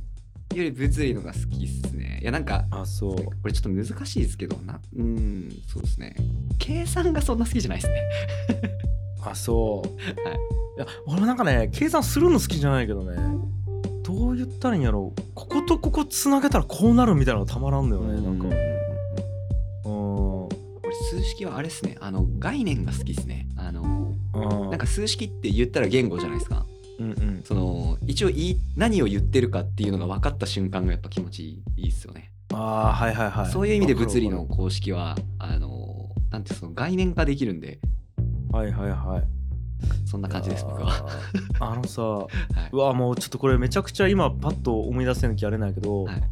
[0.55, 2.19] より物理のが好きっすね。
[2.23, 3.17] いやなんかあそう。
[3.17, 4.81] これちょっと難しいですけどな。
[4.97, 6.17] うーんそうですね。
[6.59, 8.03] 計算がそんな好きじゃないですね
[9.31, 9.89] あそう。
[10.29, 10.39] はい。
[10.77, 13.17] いや俺なんかね計算するの好きじゃないけどね。
[14.03, 18.47] どう言ったらいいんやろこことここつなげたらこうなるみたいなのがたまらんのよねなんか。
[18.47, 18.55] うう
[19.85, 20.45] ううん。
[20.45, 21.97] 俺数式はあれですね。
[22.01, 23.47] あの概念が好きですね。
[23.57, 24.71] あのうん。
[24.71, 26.65] なんか数式って言ったら言語じゃないですか。
[26.99, 27.43] うんうん。
[27.45, 33.53] その一応言い何を言ってるかっていうのが分かった瞬間がやっぱ気持ちいいですよね、ああはいはいはい。
[33.53, 37.79] そういう意味で物理の公式はあのなんてその概念化できるんで
[38.53, 39.39] はいはいはい。
[40.07, 41.07] そんな感じです僕は、
[41.61, 42.29] あのさ はい。
[42.73, 46.23] うわもうちょっとこれめちゃくちゃ今パッと思い出せん気あれないけど、はい。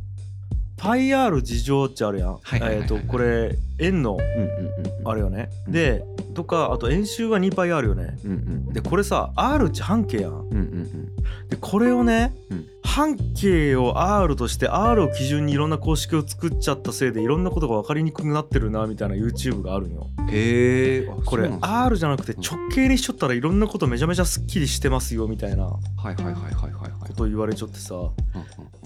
[0.77, 2.33] パイ R 事情ってあるやん。
[2.35, 5.73] はいはいはいはいえっとこれ円のうんうんうんあれよね、うん。
[5.73, 8.19] でとかあと円周が2パイあるよね。
[8.25, 10.33] うんうんでこれさ R 値半径やん。
[10.33, 11.17] うんうんうん。
[11.49, 12.67] でこれをね、うん。
[12.83, 20.09] 半径を R として R を基準にいろんな公式を作っちゃったせいでいろんなことが分かりにくくなってるなみたいな YouTube があるんよ。
[20.31, 27.15] へえこれ R じゃなくて直径にしちゃったらいろんなことめちゃめちゃすっきりしてますよみたいなこはいはいはいはいはいはい。
[27.15, 27.95] とを言われちゃってさ。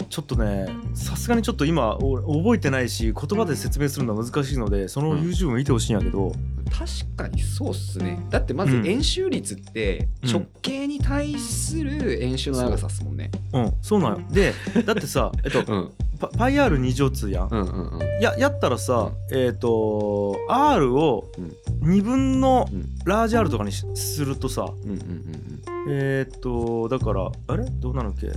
[0.09, 5.21] ちょっとねさすがにちょっと今俺覚えてないし言葉で説明するのは難しいのでそのうん。
[5.21, 6.31] YouTube 見てほしいんやけど、
[6.71, 8.19] 確かにそうっすね。
[8.29, 8.87] だってまずうん。
[8.87, 10.29] 円周率ってうん。
[10.31, 13.31] 直径に対する円周の長さっすもんね。
[13.53, 13.73] うん。
[13.81, 14.21] そうなんよ。
[14.31, 14.53] で
[14.85, 15.91] だってさ、 えっと、うん。
[16.19, 17.99] パパイ R2 乗通やん、うんうんうん。
[18.21, 21.55] ややったらさ、えっ、と R をうん。
[21.89, 22.89] 2分のうん。
[23.05, 25.40] ラージ R とかにしするとさうんうんうん
[25.89, 27.65] えっ、とだからあれ？
[27.69, 28.35] どうなのっけ ?2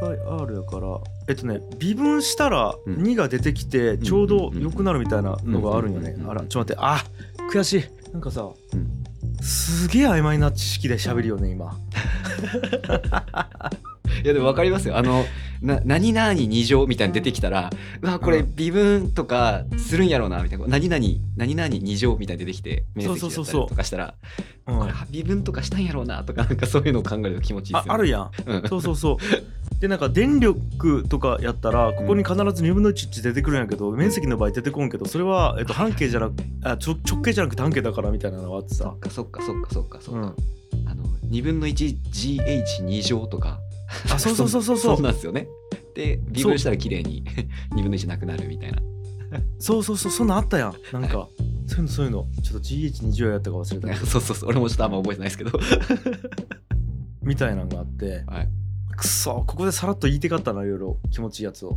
[0.00, 0.98] パイ R やから。
[1.28, 2.94] えっとね微分したらうん。
[3.02, 6.16] 2が出てきてちょうど良くなるみたいなのがあるんよね。
[6.28, 6.78] あらちょっと待って。
[6.78, 7.04] あ
[7.52, 7.84] 悔しい。
[8.12, 9.04] なんかさうん。
[9.42, 11.76] すげえ曖昧な知識で喋るよね今
[14.24, 14.96] いやでも分かりますよ。
[14.96, 15.24] あの
[15.62, 17.70] な何々二乗みたいに出てきたら
[18.02, 20.66] うわこれうん微分とかするんやろうなみたいな。
[20.66, 21.04] 何々
[21.36, 23.30] 何々二乗みたいに出てきて面積だったりそう。
[23.30, 24.14] そうそうそうとかしたら
[24.66, 24.78] うん。
[24.80, 28.30] これ微分とかしたんやろうなとかなんかそういうのを考えると気持ちいいですよ、ね、ああるやん。
[28.46, 28.68] うん。
[28.68, 29.16] そうそうそう。
[29.80, 38.84] でなんか電力とかやったらここに必ず2分の1って出てくるんやけど、面積の場合出てこんけどそれは、えっと、半径じゃなくあちょ直径じゃなくて半径だからみたいなのがあってさ。
[38.84, 39.98] そっかそっかそっかそっか。
[40.00, 40.88] そっか、うん。
[40.88, 43.60] あの2分の 1GH2 乗とか
[44.12, 44.76] あそうそうそうそう。
[44.78, 45.48] そうそんなんですよね。
[45.94, 47.24] で微分したら綺麗に
[47.72, 48.78] 2 分の1なくなるみたいな。
[49.58, 50.74] そうそうそうそんなんあったやん。
[50.92, 51.28] なんか、
[51.66, 52.26] そういうのそういうの。
[52.42, 54.06] ちょっと GH20 やったか忘れたけど。
[54.06, 54.50] そうそうそう。
[54.50, 55.58] 俺もちょっとあんま覚えてないですけど。
[57.22, 58.24] みたいなのがあって。
[58.26, 58.48] はい。
[58.96, 60.98] くそここでさらっと言いてかったないろいろ。
[61.10, 61.70] 気持ちいいやつを。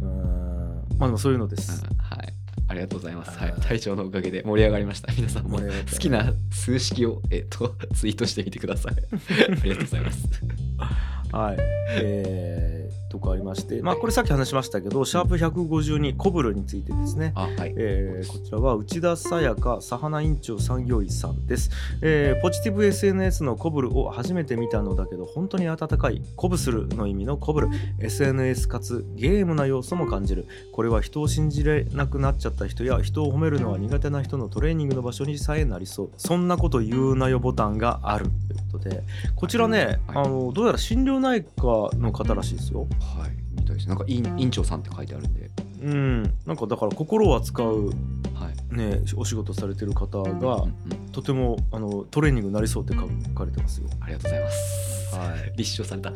[0.00, 0.86] うーん。
[0.98, 2.32] まあでもそういうのです、うんはい。
[2.68, 3.50] ありがとうございます、はい。
[3.50, 5.12] はい、隊長のおかげで盛り上がりました。
[5.12, 5.58] 皆さんも。
[5.58, 8.94] 好きな数式を、えっとツイートしてみてください。
[8.94, 10.28] ありがとうございます
[11.32, 11.56] はい。
[11.98, 12.75] えー、
[13.18, 17.32] とかありまして、まあこれさっき話しましたけど、シャープ152コブルについてですね。
[17.34, 17.74] あはい。
[17.76, 21.70] えーこちらは内田沙耶香サハナ委員長産業医さんです、
[22.02, 27.68] えーポジティブ SNS のコブルを初めて見たのだけど本当に温かいコブするの意味のコブル。
[28.00, 30.46] SNS かつゲームな要素も感じる。
[30.72, 36.10] これは人を信じれなくなっちゃった人や人を褒めるのは苦手な人のトレーニングの場所にさえなりそう。
[36.16, 39.02] そんなこと言うなよボタンがあるということで。
[39.34, 40.26] こちらね、はい。
[40.26, 42.86] あのどうやら心療内科の方らしいですよ
[43.18, 43.88] はいみたいです。
[43.88, 45.50] なんか院院長さんって書いてあるんで。
[45.82, 46.22] うん。
[46.46, 47.90] なんかだから心を扱う
[48.34, 48.74] はい。
[48.76, 50.74] ねお仕事されてる方が、うんうん
[51.12, 53.00] とてもあのトレーニングになりそうって書
[53.34, 53.88] かれてますよ。
[54.00, 55.16] ありがとうございます。
[55.16, 55.52] はい。
[55.56, 56.12] 立証された。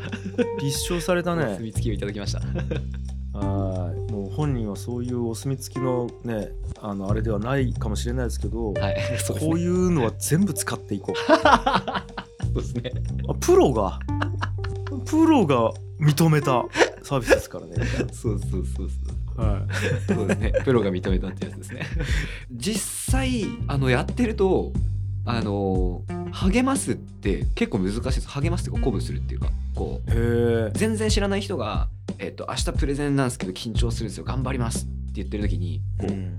[0.61, 1.55] 立証されたおね。
[1.57, 2.41] 墨付きをいただきました。
[3.39, 4.13] はい。
[4.13, 6.51] もう本人はそういうお墨付きのね、
[6.83, 8.97] あのあれではないかもしれないですけど、はい。
[9.25, 9.51] そうですね。
[9.53, 11.17] こういうのは全部使っていこう。
[12.53, 12.93] そうですね。
[13.27, 13.99] あプロが
[15.05, 16.65] プロが認めた
[17.03, 17.75] サービスですからね。
[18.13, 19.67] そうそうそうそうは
[20.09, 20.53] そうですね。
[20.65, 21.87] プロが認めたってやつですね。
[22.53, 24.73] 実際あのやってると
[25.25, 28.29] あの励ますって結構難しいです。
[28.29, 30.71] 励ますっていうか鼓舞するっていうかこう。
[30.75, 34.25] 全然知らない人がえっと明日プレゼンなんですけど緊張するんですよ。
[34.25, 36.39] 頑張りますって言ってる時にこう、うん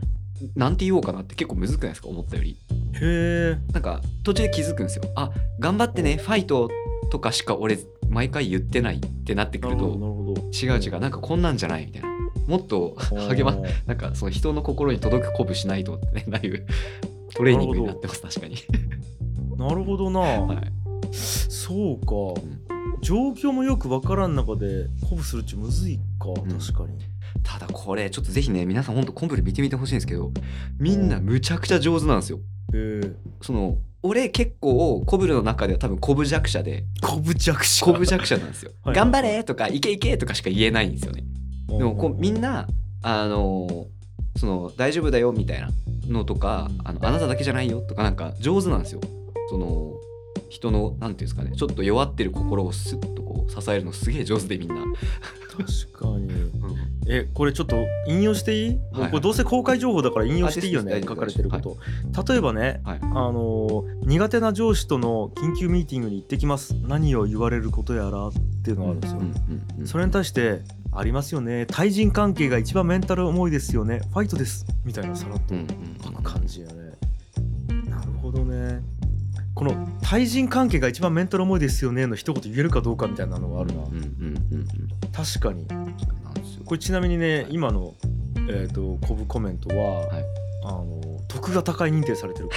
[0.55, 2.57] なんて言おうかなって結構むずくないですか思ったより。
[2.93, 3.57] へえ。
[3.73, 5.03] なんか途中で気づくんですよ。
[5.15, 6.69] あ頑張ってねファイト
[7.11, 7.77] とかしか俺
[8.11, 10.35] 毎回言ってないってなってくると。
[10.53, 12.09] 違う違うなんかこんなんじゃないみたいな。
[12.47, 12.95] もっと
[13.29, 16.65] 励まなんかその人の心に届く鼓舞しないとってね、ないう
[17.33, 18.57] トレーニングになってます、確かに。
[19.57, 20.19] なるほどな。
[20.19, 20.71] はい。
[21.13, 22.61] そうかん。
[23.01, 26.99] 状況もよくわからん中で鼓舞するっちむずいか、ん確かに。
[27.43, 30.31] ただこれ、ちょっとぜひね、皆さん本当コンプレ見てみてほしいんですけど、
[30.77, 32.39] みんなむちゃくちゃ上手なんですよ。
[32.73, 33.13] へえ。
[33.41, 37.85] その、俺結構コブルの中では多分コブ弱者で、鼓舞弱者。
[37.85, 38.71] コブ弱者なんですよ。
[38.83, 41.23] はい頑張れとか、いけいけとかしか言えないんですよね。
[41.67, 42.67] でもこうみんな、
[43.03, 43.85] あのー
[44.37, 45.69] その大丈夫だよみたいな
[46.07, 49.01] のとか、うんあのあなただけじゃないよとかなんか上手なんですよ。
[49.49, 49.91] その
[50.51, 54.75] 人のなんていうんですかねちょっと弱ってる心をスッとこう支えるのすげえ上手でみんな。
[55.51, 55.65] 確
[55.97, 56.29] かに。
[57.07, 61.77] え、これちょっと引用していい、はいもうこれどうせ公開情報だから引用していいよね、書かれてること。
[62.27, 66.75] 例えばね、はいあのー苦手な上司との緊急ミーティングに行ってきます。
[66.87, 68.31] 何を言われることやらっ
[68.63, 69.19] ていうのがあるんですよ。
[69.19, 70.61] うんうんうんそれに対して、
[70.93, 71.65] ありますよね。
[71.67, 74.01] 対人関係が一番メンタル重いですよね。
[74.11, 74.65] ファイトです。
[74.83, 75.67] みたいなさらっとうんうん
[76.03, 76.73] 書く感じやね。
[77.89, 78.81] なるほどね。
[79.53, 83.83] この対人関係が一番メンタル重いですよねの一言言えるかどうかみたいなのがあるな。
[83.83, 84.05] うんうんうん
[84.53, 84.67] うん
[85.11, 85.67] 確かに。
[86.65, 87.93] これちなみにね、今の、
[88.49, 90.25] えー、とコブコメントは、はい。
[90.63, 92.55] あの得が高い認定されてる方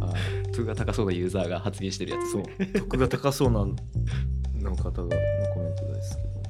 [0.06, 0.52] はい。
[0.52, 2.42] 得が高そうなユーザーが発言してるやつですそう。
[2.42, 2.66] ね。
[2.80, 6.42] 得が高そうなの方がのコメントですけども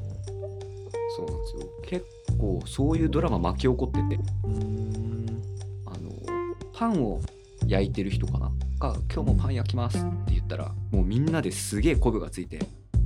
[1.16, 1.68] そうなんですよ。
[1.82, 2.06] 結
[2.38, 4.22] 構そういうドラマ巻き起こってて。
[5.86, 6.10] あの
[6.72, 7.20] パンを
[7.66, 8.50] 焼いてる人かな？
[8.78, 12.60] が「今日もパン焼きます」って言ったらもうみんなですげえ鼓舞がついて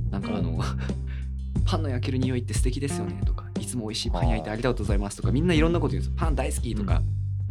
[0.09, 0.59] なんかあの
[1.65, 7.01] 「パンの焼ける匂いって素敵ですよね」とか「いつも美味しいパン焼いてありがとうございます」とかみんないろんなこと言うんですよ「パン大好き」とか、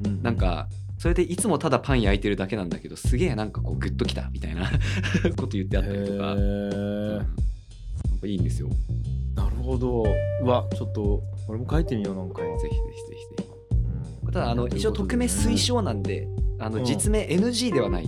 [0.04, 4.70] うんなんかそれでいつもただパン焼いてるだけなんだけどすげえなんかこうグッときたみたいな
[5.36, 6.18] こと言ってあったりとか、へうん。
[6.20, 7.26] ーやっ
[8.20, 8.68] ぱいいんですよ。
[8.68, 8.74] ぜ
[9.34, 10.04] なるほど。
[10.42, 13.74] うわちょっと俺も書いてみようなんか、ひぜひぜひぜひ。
[14.24, 14.32] うん。
[14.32, 16.28] ただあの一応匿名推奨なんで
[16.60, 16.84] あのうん。
[16.84, 18.04] 実名 NG ではない、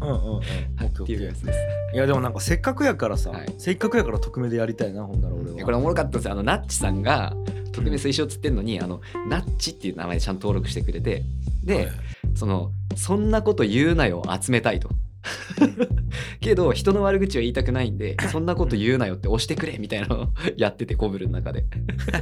[0.00, 0.38] うんうんうん。
[0.38, 1.58] っていうーやつです。
[1.94, 3.54] いやでもなんかせっかくやからさ、はい。
[3.58, 5.64] せっかくやから匿名でやりたいなほんなら俺は。
[5.64, 6.32] これおもろかったんですよ。
[6.32, 7.34] あのナッチさんが
[7.72, 11.22] 匿名推奨っつってんのに、あのナッチっていう名前でちゃんと登録してくれて
[11.64, 11.88] で、はい。
[12.34, 14.88] そのそんなこと言うなよ集めたいと。
[16.40, 21.64] けど人の悪口は言いたくないんでそんなこと言うなよって押してくれみたいなのを やっててコブルの中で。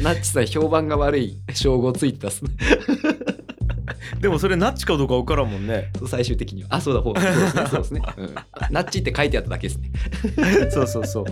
[0.00, 2.50] ナッチさん評判が悪い称号ついてたっすね
[4.20, 5.90] でもそれナッチかどうか分からんもんね。
[6.06, 6.68] 最終的には。
[6.70, 8.34] あそうだほうそうですねそうですね、うん、
[8.70, 9.90] ナッチって書いてあっただけですね。
[10.70, 11.24] そうそうそう。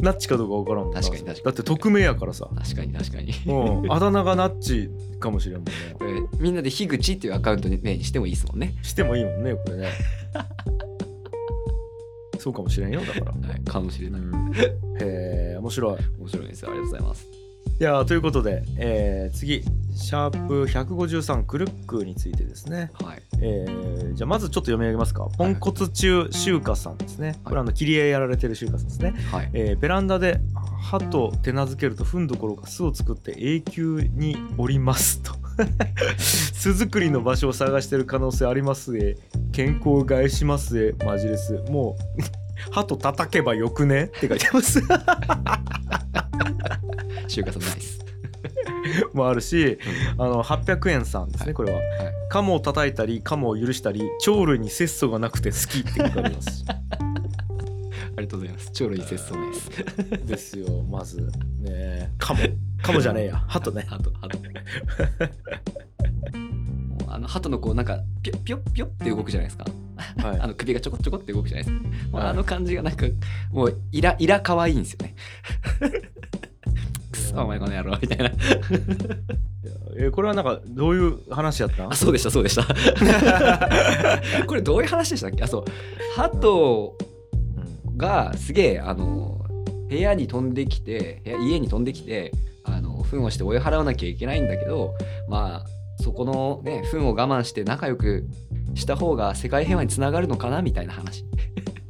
[0.00, 1.00] ナッチかどうか分からんもんな。
[1.00, 1.44] 確かに確かに。
[1.44, 2.48] だって匿名やからさ。
[2.56, 3.32] 確かに確かに。
[3.46, 3.92] うん。
[3.92, 5.72] あだ名がナッチかもしれんもんね。
[6.38, 8.74] みんなで樋口っていうアカウントに、ね、してもいいですもんね。
[8.82, 9.88] してもいいもんねこれね。
[12.38, 13.26] そうかもしれんよだから。
[13.26, 14.22] はいかもしれない、
[15.00, 15.96] へえ面白い。
[16.18, 16.62] 面白いです。
[16.62, 17.41] よありがとうございます
[17.80, 25.26] いやーということで、えー次シャープ153クルックについてですねはいえーじゃあまずちょっと読み上げますか。
[25.36, 27.38] ポンコツ中シュウカさんですね。
[27.44, 29.14] これあの切り絵やられてるシュウカさんですね。
[29.30, 30.38] はいえーベランダで
[30.82, 35.32] 歯と手なずけると糞どころか巣を作って永久におりますと。
[36.18, 39.16] 巣作りの場所を探してる可能性ありますえ。
[39.52, 40.94] 健康を害しますえ。
[41.04, 41.54] マジです。
[41.70, 42.22] もう
[42.70, 44.04] 歯と叩けばよくね？
[44.04, 44.80] って書いてます。
[47.28, 47.98] 中華さんナイス
[49.14, 49.78] もあるし、
[50.18, 51.78] あの800円さんですね、はいこれは。
[51.78, 51.86] はい
[52.32, 56.64] カモを叩いたり、カモを許したり、鳥類に節操がなくて好きって書かれますし。
[58.16, 59.70] ありがとうございます超いい節操です
[60.26, 61.20] ですよ、まず。
[61.20, 61.30] ね
[61.66, 62.40] えカモ。
[62.82, 63.36] カモじゃねえや。
[63.48, 63.84] ハトね。
[63.86, 64.44] ハトハトも
[67.06, 69.66] うあのハトのこうなんかピョッピョッピョッって動くじゃないですか、
[70.18, 70.40] はい。
[70.40, 72.26] あの首がちょこちょこって動くじゃないですか、はい。
[72.28, 73.06] あの感じがなんか
[73.50, 75.14] もうイライラ可愛いんですよね。
[77.12, 78.30] くそお前この野郎みたいな。
[79.98, 81.92] えこれはなんかどういう話やったん？
[81.92, 82.64] あそうでしたそうでした。
[84.46, 85.44] これどういう話でしたっけ？
[85.44, 85.64] あそう。
[86.16, 89.44] ハトうんがすげえあの
[89.88, 92.32] 部屋に飛んできて家に飛んできて
[92.64, 94.94] あの糞をして追い払わなきゃいけないんだけど
[95.28, 98.26] まあそこのね糞を我慢して仲良く
[98.74, 101.24] した方が世界平和につながるのかなみたいな話。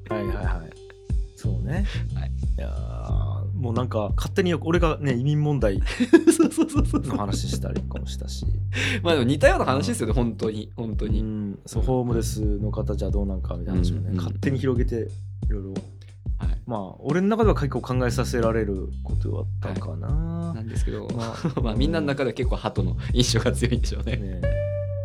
[0.09, 0.73] はいはいはい。
[1.37, 8.47] そうね、はい、いやーもうなんか勝手に俺がね移民問題 の話したりとかもしたし。
[9.03, 10.71] まあでも似たような話ですよね本当に。
[10.77, 14.13] 本当うに、んそうホームレスの方じゃどうなんかみたいな話もね、うん。
[14.13, 15.09] うん勝手に広げて
[15.47, 15.75] いろいろ。
[16.39, 24.17] はい、まあ俺の中では結構考えさせられることだったかな、なんですけど、ま まあみんなの中では結構鳩の印象が強いんでしょうね。
[24.17, 24.41] ね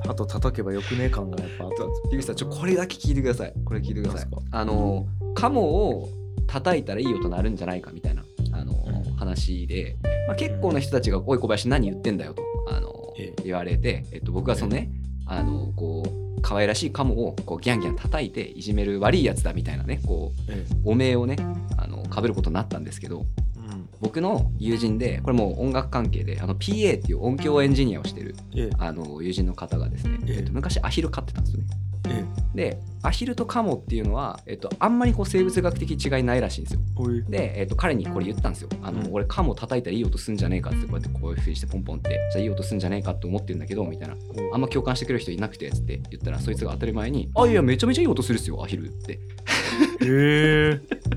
[0.08, 1.84] あと叩けばよくねえ感がやっぱあった。
[2.10, 3.54] 樋口さんちょこれだけ聞いてください。
[3.65, 4.28] これ聞いてください。
[4.52, 6.10] あのカモを
[6.48, 9.15] 叩いたらいい音鳴るんじゃないかみたいなあの、うん。
[9.15, 13.43] 話で、まあ、結構な人たちが「おい小林何言ってんだよ」とあの、ええ。
[13.43, 14.91] 言われて、えっと、僕はそのね、
[15.26, 21.36] あのこう可愛らしいカモをこうギャンギャン叩いていじめる悪いやつだみたいなねこうえお名をね
[21.78, 23.26] あの被ることになったんですけど
[23.99, 28.69] 僕の友人でこれもう音楽関係であの PA っていう音響エンジニアをしてるええ。
[28.77, 30.36] あの友人の方がですね、ええ。
[30.38, 31.67] えっと、昔アヒル飼ってたんですよね。
[32.10, 36.79] えでアヒルとカモっていうのは、えっと、あんまりこう生物学的違いないらしいんですよ。
[37.29, 38.69] で、えっと、彼にこれ言ったんですよ。
[38.81, 39.13] あの、うん。
[39.13, 42.19] 俺カモ叩いたらいい音すんじゃねえかってこうやってこういうふうにしてポンポンって。
[42.31, 44.15] じゃあいい音すんじゃねえかって思ってるんだけどみたいな。
[44.53, 49.19] あんま共感してくれる人いなくてつって言ったらそいつが当たり前に「あいやめちゃめちゃいい音するっすよアヒル」って。
[50.01, 50.81] ええ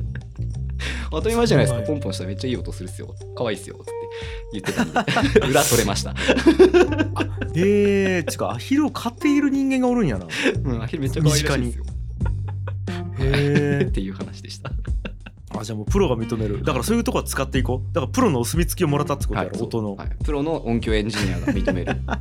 [1.10, 1.78] 当たり前じゃないですか。
[1.78, 1.86] はい。
[1.86, 3.14] ポンポンしたらめっちゃいい音するっすよ。
[3.36, 3.76] 可愛いっすよ。
[3.78, 3.92] つって
[4.52, 6.14] 言ってたんで 裏取れました、
[7.54, 10.26] ええちかアヒルを飼っている人間がおるんやな。
[10.64, 11.84] うん、アヒルめっちゃ可愛いらしいですよ。
[13.18, 14.70] へ っていう話でした。
[14.70, 14.90] え
[15.52, 16.62] あじゃあもうプロが認める。
[16.62, 17.94] だからそういうとこは使っていこう。
[17.94, 19.66] だからプロのお墨付きをもらったってことやろ、そう。
[19.66, 20.08] 音の、はい。
[20.24, 21.86] プロの音響エンジニアが認める。
[22.06, 22.20] だか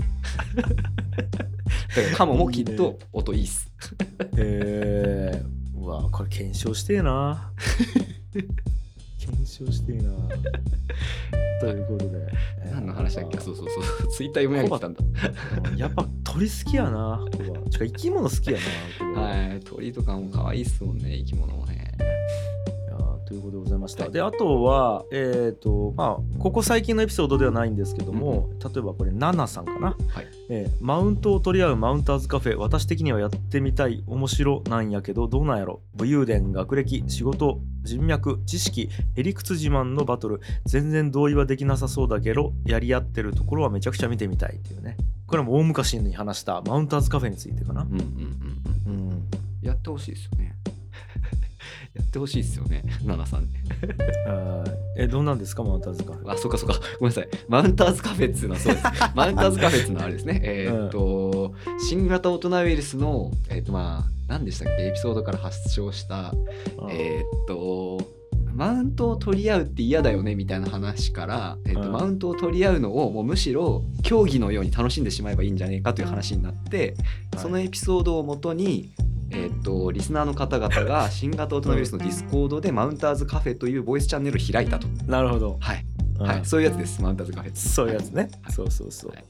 [2.12, 3.72] らカモもきっと音いいっす。
[4.36, 5.44] へえ
[5.76, 7.52] うわこれ検証してえな
[9.30, 10.12] 検証してえな。
[11.62, 12.20] ということで。
[12.72, 13.38] 何の話だっけ？
[13.40, 14.08] そうそうそう。
[14.12, 15.70] ツイッター読み上げてたんだ。
[15.72, 21.92] うんやっぱ鳥好きやなここはちか生き物好きやなここははい鳥とかも可愛いっすもんね生き物もね
[23.30, 24.04] ということでございました。
[24.04, 35.82] はいで、あとは、えっ、と、まあ、ここ最近のエピソードではないんですけども、例えばこれ、ナナさんかな、はいえーマウントを取り合うマウンターズカフェ、私的にはやってみたい、面白なんやけど、どうなんやろ？
[35.94, 44.98] 武勇伝、学歴、仕事、人脈、知識、へりくつ自慢のバトル、全然同意はできなさそうだけど、やり合ってるところはめちゃくちゃ見てみたいっていうね。
[45.28, 47.84] これも大昔に話したマウンターズカフェについてかな。
[47.84, 48.06] うんうんうん
[48.88, 49.30] うんうん。
[49.62, 50.72] やってほしいですよねや
[52.10, 52.84] ってほしいですよね。
[53.06, 53.50] ナナさんね
[54.28, 56.32] あーえ、どうなんですか、マウンターズカフェ。
[56.32, 56.76] あそうかそうか。
[57.00, 57.28] ごめんなさい。
[57.48, 58.86] マウンターズカフェっつうのはそうです。
[59.16, 60.42] マウンターズカフェっつうのはあれですね。
[60.44, 61.54] えーっと、
[61.88, 64.88] 新型大人ウイルスのえーっとまあ何でしたっけ？
[64.88, 66.34] エピソードから発症した
[66.82, 68.02] うんえーっと
[68.54, 71.94] マウントを取り合うって嫌だよねみたいな話から、えーっとうん。
[71.94, 76.96] マウントを取り合うのをもうむしろ競技のように楽しんでしまえばいいんじゃねえかという話になって、
[77.34, 77.42] はい。
[77.44, 78.90] そのエピソードをもとに、
[79.32, 84.88] えーっとリスナーの方々が 新型大人ウイルスのディスコードでマウンターズカフェというボイスチャンネルを開いたと。
[85.06, 85.58] なるほど。
[85.60, 85.86] はい、
[86.20, 87.52] うんはい、そういうやつです、マウンターズカフェ。
[87.54, 88.30] そういうやつね。
[88.42, 89.12] はいそうそうそう。
[89.12, 89.24] はい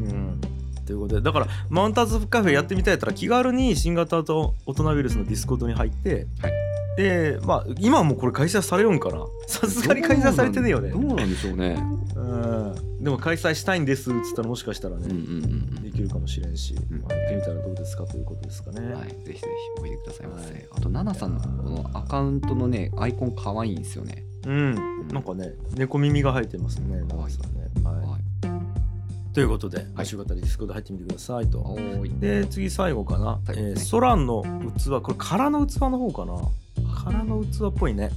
[0.00, 0.40] うん。
[0.84, 6.65] ということで、だから、マウンターズカフェやってみたいやったら、気軽に新型と大人ウイルスのディスコードに入って、はい
[6.96, 10.98] で、まあ、今はもうこれ開催されるんかなさすがに開催されてねえよねど。
[10.98, 11.76] うなんでしょうね。
[12.14, 13.04] うん。
[13.04, 18.80] でも開催したいんですっつったら、もしかしたらね、うんうんうんできるかもしれんし、んまあ、やってみたらどうですかということですかね。
[18.80, 18.92] うん。
[18.92, 19.34] はい、ぜひぜ
[19.76, 20.52] ひおいでくださいませ。
[20.52, 24.24] はいあと、ナナさんのこのアカウントのね、アイコン可愛いんですよね。
[24.46, 24.74] うん。
[25.08, 27.70] なんかね、猫耳が生えてますね、かわいいナナさんね。
[27.84, 27.96] はい。
[27.96, 28.26] はい。
[29.34, 31.76] ということで、いもしよかったらディスコード入ってみてくださいと。
[32.20, 34.42] で次最後かな、最後ですねえーソランの
[34.78, 36.38] 器これ空の器の方かな
[37.06, 38.10] 空の器っぽいね、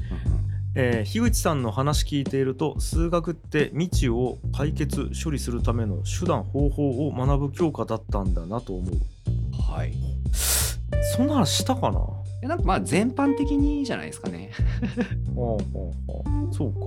[0.73, 9.71] えー樋口さんの話聞いていると数学って未知を解決処理するための手段方法を学ぶ教科だったんだなと思う。
[9.71, 9.91] はい。
[9.91, 9.93] い
[11.15, 11.99] そんな話したかな？
[12.41, 14.49] やなんかまあ全般的にじゃないですかね。
[15.35, 16.79] ほうほうほうそうか。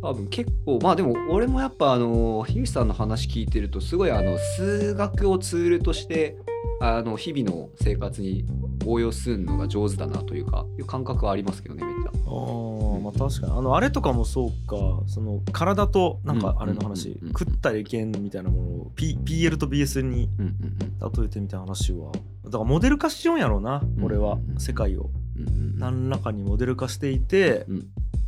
[0.00, 6.38] 多分結構まあでも俺もやっぱあの樋口さんの話聞いてるとすごいあの数学をツールとして
[6.80, 8.46] あの日々の生活に
[8.86, 12.10] 応用するのが上手だなというかいう感覚はありますけどねめっちゃ。
[12.10, 13.58] あーまあ確かに。
[13.58, 14.76] あのあれとかもそうか。
[15.06, 22.12] その体となんかあれの話、食ったらいけんみたいなものを、P、PL と BS に例えてみた話は。
[22.44, 24.38] だからモデル化しようんやろうな俺は。
[24.58, 25.10] 世界を。
[25.76, 27.86] 何らかにモデル化していてうん。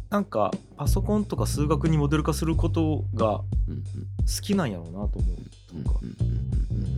[0.09, 3.45] なんかパソコンとか数学にモデル化することが好
[4.41, 5.99] きなんやろうなと思うとか。
[6.03, 6.96] うん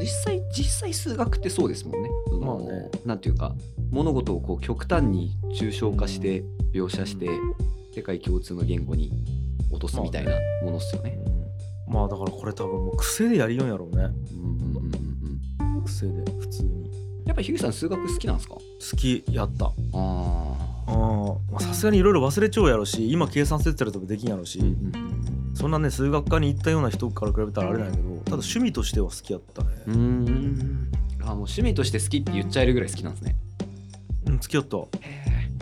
[0.00, 2.10] 実際実際数学ってそうですもんね。
[2.28, 2.90] そのまあね。
[3.04, 3.54] なんていうか
[3.90, 7.28] 物事をこう極端に抽象化して描写して
[7.94, 9.10] 世界共通の言語に
[9.70, 10.32] 落とすみたいな
[10.62, 11.18] ものっすよね。
[11.88, 11.94] うん。
[11.94, 14.04] まあだからこれ多分もう癖でやりよんやろうね。
[14.04, 14.76] うんうん
[15.60, 15.84] うんうん。
[15.84, 16.06] 癖
[17.40, 18.54] ぱり樋口さん数学好きなんですか？
[18.54, 18.60] 好
[18.96, 19.66] きやった。
[19.66, 19.70] あ
[20.86, 29.68] あーまあさすがにいろいろ忘れちゃうやろし今計算せってやるとできんやろし、うんうんそんなね数学科に行ったような人から比べたらあれなんやけどただ趣味としては好きやったね。
[29.88, 29.94] うん。
[29.94, 30.90] うんうん
[31.22, 33.36] あもう趣味として好きって言っちゃえるぐらい好きなんですね。
[34.26, 34.76] うん好きやった。
[34.78, 34.88] へ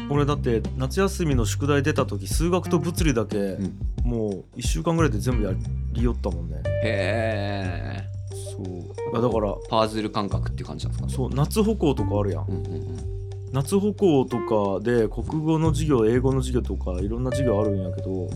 [0.09, 3.77] 俺だって夏休みの宿題出た時数学と物理だけん。
[4.05, 5.53] もう1週間ぐらいで全部や
[5.93, 6.63] りよったもんね。
[6.85, 8.09] えへえ。
[8.57, 9.23] そう。
[9.23, 11.13] だからパズル感覚っていう感じなんですか？
[11.15, 12.45] そう夏歩行とかあるやん。
[12.49, 12.97] うんうんうん。
[13.53, 18.29] 夏歩行とかで国語の授業英語の授業とかいろんな授業あるんやけど、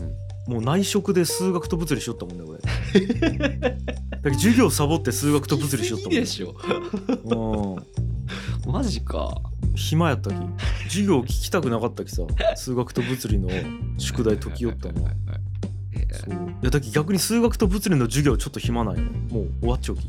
[0.47, 2.59] もう内職で数学と物理しよったもんね俺。
[2.59, 6.19] だから授業サボって数学と物理しよったもんね。
[6.21, 6.55] でしょ
[8.65, 9.41] うんマジか
[9.75, 10.35] 暇やったき
[10.87, 12.23] 授業聞きたくなかったきさ
[12.55, 13.49] 数学と物理の
[13.97, 15.39] 宿題解きよったなはいはい
[16.13, 20.07] そういやだけ逆に数学と物理の授業ちょっと暇なんよねもう終わっちゃうき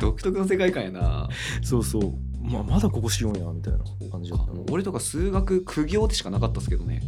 [0.00, 1.28] 独特の世界観やな
[1.62, 3.78] そうそうまあまだここしようやみたいな
[4.10, 7.02] 感じだった俺とか数学苦行でしかなかったっすけどね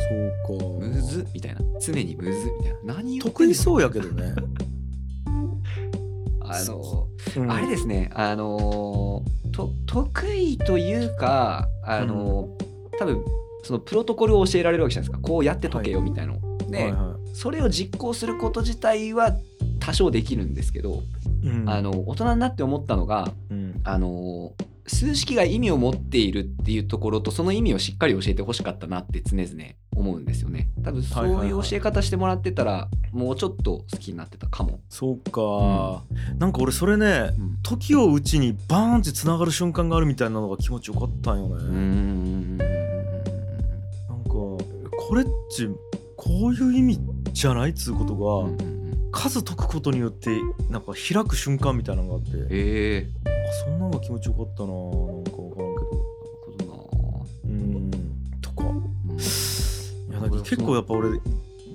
[0.00, 0.64] そうか。
[0.86, 1.60] むずっみたいな。
[1.80, 2.94] 常にむずっみたいな。
[2.94, 3.32] 何言ってんの？
[3.32, 4.34] 得意そうやけどね、
[6.40, 7.50] あのうん。
[7.50, 8.10] あれですね。
[8.14, 9.22] あの
[9.52, 12.48] と得意というかあの、
[12.98, 13.24] 多分
[13.62, 15.26] そのプロトコルを教えられるわけじゃないですか。
[15.26, 19.36] こうやって解けよみたいなの、で、はいはそれを実行すること自体は
[19.78, 21.02] 多少できるんですけど、
[21.42, 21.68] いうん。
[21.68, 23.80] あの大人になって思ったのがうん。
[23.84, 24.52] あの
[24.90, 29.48] 数式が意味を持っているっていうところとその意味をしっかり教えてほしかったなって常々
[29.94, 30.68] 思うんですよね。
[30.82, 36.02] 多分そうはいう教え方してもらってたらもうちょっと好きになってたかも、そうか、
[36.38, 37.58] なんか俺それねうん。
[37.62, 42.68] 時をうちにバーンってつながる瞬間があるみたいなのが気持ちよかったんよね、うーんなん
[44.24, 45.68] かこれっち
[46.16, 47.00] こういう意味
[47.32, 48.64] じゃないっつうことが、うんうんう
[49.06, 49.10] ん。
[49.12, 50.30] 数解くことによって
[50.68, 52.30] なんか開く瞬間みたいなのがあって。
[52.50, 53.29] ええ。
[53.29, 55.80] あそんなのが気持ちよかったななんか分からんけ
[56.66, 56.66] ど。
[56.66, 57.24] なるほどな。
[57.44, 57.90] うん。
[58.40, 58.64] とか。
[58.64, 59.18] うん。
[59.18, 61.08] いやだけど結構やっぱ俺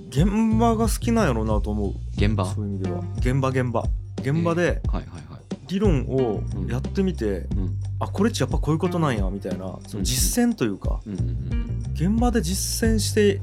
[0.09, 0.26] 現
[0.59, 1.93] 場が好きなんやろうなと思う。
[2.15, 2.45] 現場？
[2.45, 3.03] そういう意味では。
[3.17, 3.84] 現場現場。
[4.19, 5.41] 現場ではいはいはい。
[5.67, 6.67] 理論をうん。
[6.67, 7.78] やってみて、うん。
[7.99, 11.13] あこれっちやっぱこういうことなんやみたいなその実践というか、うん。
[11.13, 11.65] うんうん
[11.95, 13.39] 現場で実践して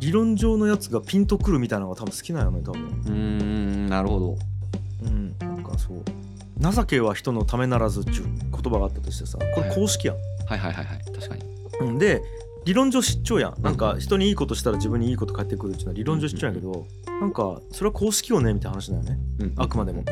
[0.00, 2.82] 理論上のやつがピンとくるみたいなのが多分好きなんよね多分。
[3.06, 4.38] うんなるほど
[6.72, 11.04] 情けは人のためならずっちゅう言葉があったとしてさこれ公式やん、はいはいはいはい。
[11.12, 11.42] 確かに。
[11.80, 12.22] うん、で
[12.64, 13.62] 理論上知っちゃうやん。
[13.62, 16.86] なんか人にいいことしたら自分にいいこと返ってくるっていうのは理論上知っちゃうんやけど
[17.20, 18.54] なんかそれは公式よね？
[18.54, 19.18] みたいな話だよね。
[19.40, 20.04] うんあくまでも。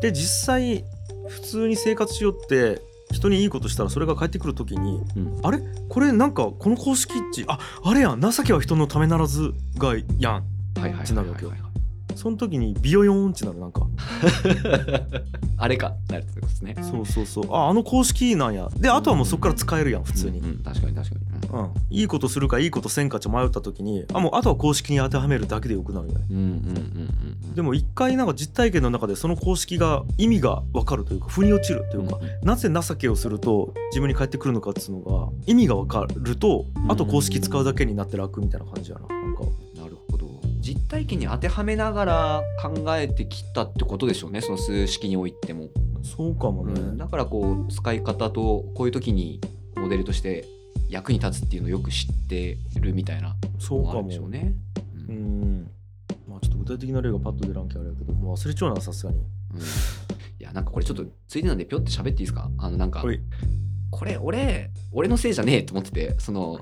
[0.00, 0.84] で実際
[1.28, 2.80] 普通に生活しよって
[3.12, 5.40] 人にいいことしたらそれが返ってくる時に、うん。
[5.42, 5.60] あれ？
[5.88, 8.20] これなんかこの公式っちああれやん。
[8.20, 10.44] 情けは人のためならずがやん。
[10.78, 11.50] はいはいはいってなるわけよ。
[11.50, 11.69] はいはい
[12.14, 13.86] その時にビヨヨーンってなるなんか。
[15.58, 16.76] あれかなるってことですね。
[16.80, 17.52] そうそうそう。
[17.52, 18.68] ああの公式なんや。
[18.76, 21.20] であとはもうそこから使えるやん普通に、うんうん確かに確かに。
[21.52, 21.60] うん。
[21.60, 26.24] うん、いいことするかいいことせんかち迷った時にあもうあとは公式に当てはめるだけでよくなるよね。
[26.30, 39.08] うんうんうんうんでも一回なんか実体験の中でその公式が意味が分かるというか腑に落ちるというか、なぜ情けをすると自分に返ってくるのかっていうのが意味が分かるとあと公式使うだけになって楽みたいな感じやな。
[39.08, 39.42] なんか
[40.90, 45.68] 体験に当てはめながら考えてきたってことでしょうねその数式においても、
[46.02, 49.40] そうかもね、うんだからこう使い方とこういう時に
[49.76, 50.44] モデルとして
[50.88, 54.08] 役に立つっていうのをよく知ってるみたいなそうかも。
[54.08, 54.52] でしょうね。
[55.08, 55.62] ううん。
[55.62, 55.70] ん
[56.28, 59.18] まあちょっと具体的な例がパッと出らんけあれやけどもう忘れちゃうなさすがに。
[59.18, 59.24] うん。
[59.60, 59.62] い
[60.40, 62.50] やなんかこれちょっとついでなんでぴょって喋っていいですか？
[62.58, 63.20] あのなんかはい。
[63.92, 66.60] これ俺俺のせいじゃねえと思っててその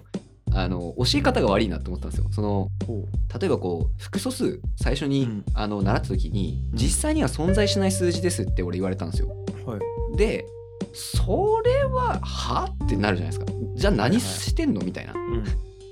[0.61, 2.29] あの教え方が悪いなと思ったんですよ。
[2.31, 3.07] そのほ
[3.39, 9.29] 例えばこう複素数最初に、うんあの習った時にうん実際には存在しない数字ですって俺言われたんですよ。
[9.67, 9.81] うはい
[10.17, 10.47] で
[10.95, 13.47] それははってなるじゃないですか。
[13.75, 14.81] じゃあ何してんの？
[14.81, 15.13] みたいな。
[15.13, 15.45] うん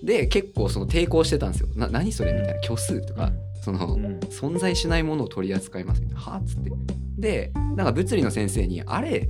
[0.04, 1.68] で結構その抵抗してたんですよ。
[1.74, 2.32] な何それ？
[2.32, 6.20] みたいな虚数とか、その、うん存在しないものを取り扱いますみたいな。
[6.20, 6.70] はっつって。
[7.18, 9.28] でなんか物理の先生にあれ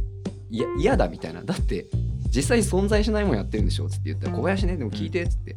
[0.50, 1.42] いや嫌だみたいな。
[1.42, 1.86] だって
[2.36, 5.56] 実際に存在しないもんやってるんでしょっつって言ったら小林ねでも聞いてっつって。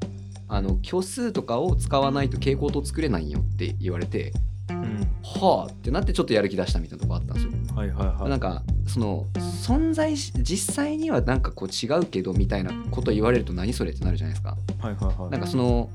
[0.50, 4.34] あの虚数とかを使わないと蛍光灯作れないよって言われて
[4.70, 7.52] うんはあってなってちょっとやる気出したみたいなとこあったんですよ。
[7.76, 14.58] はいはいはいなんかその存在し実際にはなんかこう違うけどみたいなこと言われると何それってなるじゃないですか。
[14.80, 15.90] はいはいはいなんかその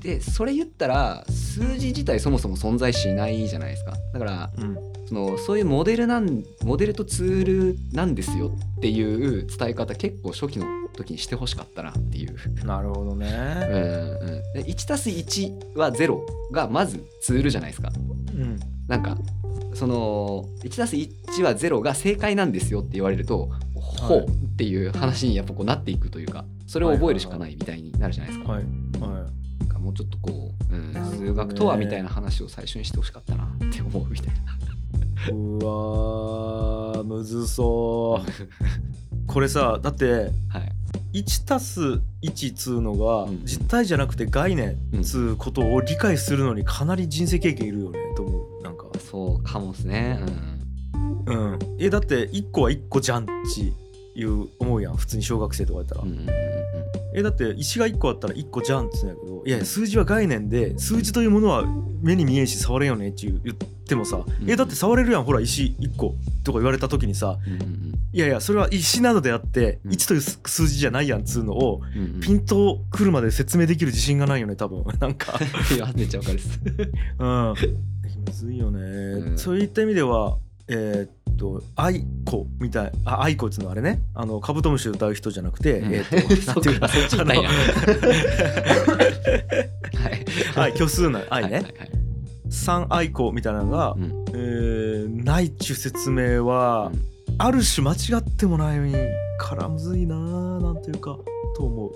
[0.00, 3.94] でそれ言ったら数字自体そもそも存在しないじゃないですか。
[4.12, 4.78] だからうん
[5.08, 12.64] そのそういうモデルなんモデルとツールなんですよっていう伝え方結構初期の時にしてほしかったなっていう。
[12.64, 16.20] なるほどうんねうん、で 1+1 は0
[16.52, 17.90] がまずツールじゃないですか。
[18.34, 19.18] うんなんか
[19.74, 28.52] その 1+1 は0が正解なんですよって言われるとほうっていう話にやっぱこうなっていくというかそれを覚えるしかないみたいになるじゃないですか。
[28.52, 28.87] はいはい
[29.88, 30.92] もうちょっとこう、うん。
[30.92, 33.44] 数学とはみたいな話を最初にしてほしかったな。
[33.44, 35.32] って思うみたいな。
[35.32, 39.26] うわーむずそう。
[39.26, 40.72] これさだってはい。
[41.14, 41.80] 1たす
[42.22, 43.46] 1つうのがうん。
[43.46, 48.84] 実体じゃなくて概念つうことを理解するのにかなり人生経験いるよねと思うなんか。
[48.98, 50.20] そうかもですね。
[51.26, 51.58] うん。
[51.78, 53.72] えだって1個は1個じゃんち
[54.14, 56.26] いう思うやん普通に小学生とかやったら、うん。
[57.18, 61.64] えだって石が1個あったら1個じゃんって言うんだけどいやいや数字は概念で数字というものは
[62.00, 64.48] 目に見えんし触れんよねって言ってもさ、うん。
[64.48, 66.14] えだって触れるやんほら石1個
[66.44, 67.38] とか言われた時にさ。
[67.46, 69.92] うんうんいやいやそれは石なのであってうん。
[69.92, 71.82] 1という数字じゃないやんっつうのを
[72.22, 74.82] ピンとくるまで説明できる自信がないよね多分。
[74.98, 75.38] なんか。
[75.76, 76.60] いやめっちゃわかるです。
[77.18, 77.54] うん。
[78.24, 79.38] むずいよね、ん。
[79.38, 80.38] そういった意味では
[80.68, 84.02] えーっと愛子みたいあ愛子っつうのはあれね。
[84.14, 85.94] あのカブトムシ歌う人じゃなくて、うん。
[85.94, 87.48] えーっとそうかなんていうかそっち行ったんや。
[87.48, 87.54] は
[90.10, 90.58] い。
[90.58, 91.90] はい虚数の愛ね、はいはいはい。
[92.50, 94.24] 三愛子みたいなのが、うん。
[94.28, 97.00] えーないっちゅう説明は、うん。
[97.38, 98.78] ある種間違ってもない
[99.38, 100.18] からむずいなあ
[100.60, 101.16] なんていうか
[101.56, 101.92] と思う。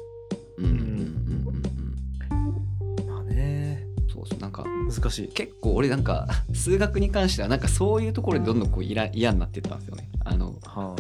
[0.59, 0.65] うん。
[0.65, 1.12] うん
[4.23, 10.09] そうそうなんか難しい結構俺なんか 数学に関してはなんかそういうところでどんどんこういら嫌になってったんですよね。
[10.25, 10.95] あのは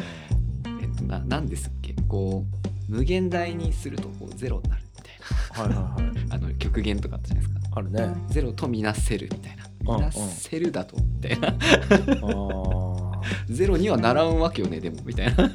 [0.80, 1.94] えっとななんですっけ？
[2.08, 2.44] こ
[2.88, 5.14] う無限大にするとこうゼロになるみたい
[5.56, 7.68] あはいはいはいな あの極限とかあったじゃないですか。
[7.74, 9.64] あるねゼロとみなせるみたいな。
[9.64, 11.56] うんみなせるだとみたいな。
[13.48, 15.50] ゼロにはならんわけよねでもみたいな。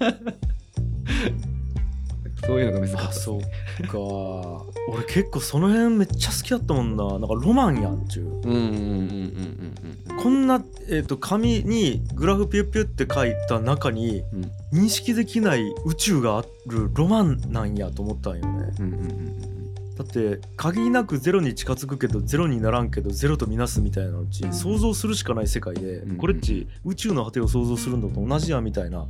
[2.47, 3.41] そういうのが難しかったあですね。
[3.41, 4.65] そうか。
[4.89, 7.03] 俺結構その辺めっちゃ好きだったもんな。
[7.05, 8.41] なんかロマンやんちゅう。
[8.41, 14.51] こんな、えー、と紙にグラフピュッピュって書いた中にうん。
[14.73, 18.73] 認識できない宇宙があるロマンなんやと思ったんよね。
[18.79, 19.13] うんうんうんう
[19.53, 19.57] ん
[19.97, 29.05] だって限りなくゼロに近づくけどゼロにならんけどゼロとみなすみたいなうち想像するしかない世界で、うんこれっち宇宙の果てを想像するのと同じやみたいな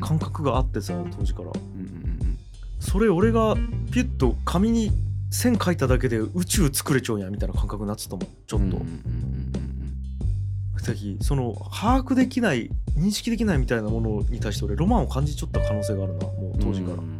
[0.00, 1.52] 感覚があってさ当時から
[2.82, 3.54] それ俺が
[3.92, 4.90] ピュッと紙に
[5.30, 8.82] 線書いただけで宇宙作れちゃうんやみたいな感覚になってたもんちょっと、
[10.82, 17.18] ぜひその把握できない認識できないみたいなものに対して俺ロマンを感じちゃった可能性があるなもう当時から、うん。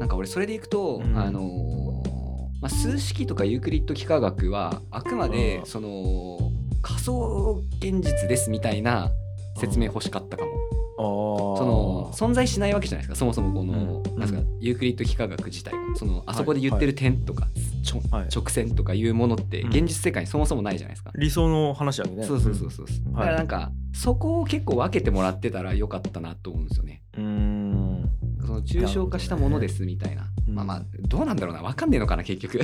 [0.00, 1.16] なんか俺それでいくと、うん。
[1.16, 5.66] あのーまあ、数式とかユークリッド幾何学はあくまでうん。
[5.66, 6.50] その
[6.82, 9.10] 仮想現実ですみたいな
[9.58, 10.50] 説明欲しかったかも。
[10.98, 13.16] その存在しないわけじゃないですか。
[13.16, 14.18] そもそもこの、うん。
[14.18, 17.48] なんかうユークリッド幾何学自体がそのあそこで言ってる点とか、
[17.84, 18.28] ちょはい。
[18.34, 19.68] 直線とかいうものってうん。
[19.68, 21.10] 現実世界にそもそもないじゃないですか。
[21.16, 22.24] 理想の話やけどね。
[22.24, 27.02] そうそうそうそう、だからなんかそこを結構分けてもらってたらよかったなと思うんですよね。
[27.16, 28.10] うーん。
[28.46, 30.26] その抽象化したものですみたいな。
[30.48, 30.54] うん。
[30.54, 31.62] まあまあどうなんだろうな。
[31.62, 32.60] 分かんねえのかな結局。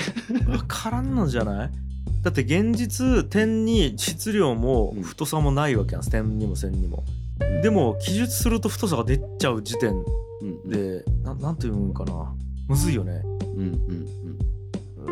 [0.46, 1.70] 分からんのじゃない？
[2.22, 5.02] だって現実点に質量もうん。
[5.02, 6.02] 太さもないわけやん。
[6.08, 7.04] 点にも線にも
[7.62, 10.68] でも記述すると太さが出ちゃう時点うんうん。
[10.68, 12.34] でななんていうんかな。
[12.68, 13.22] むずいよね。
[13.24, 14.06] うんうん
[14.96, 15.06] う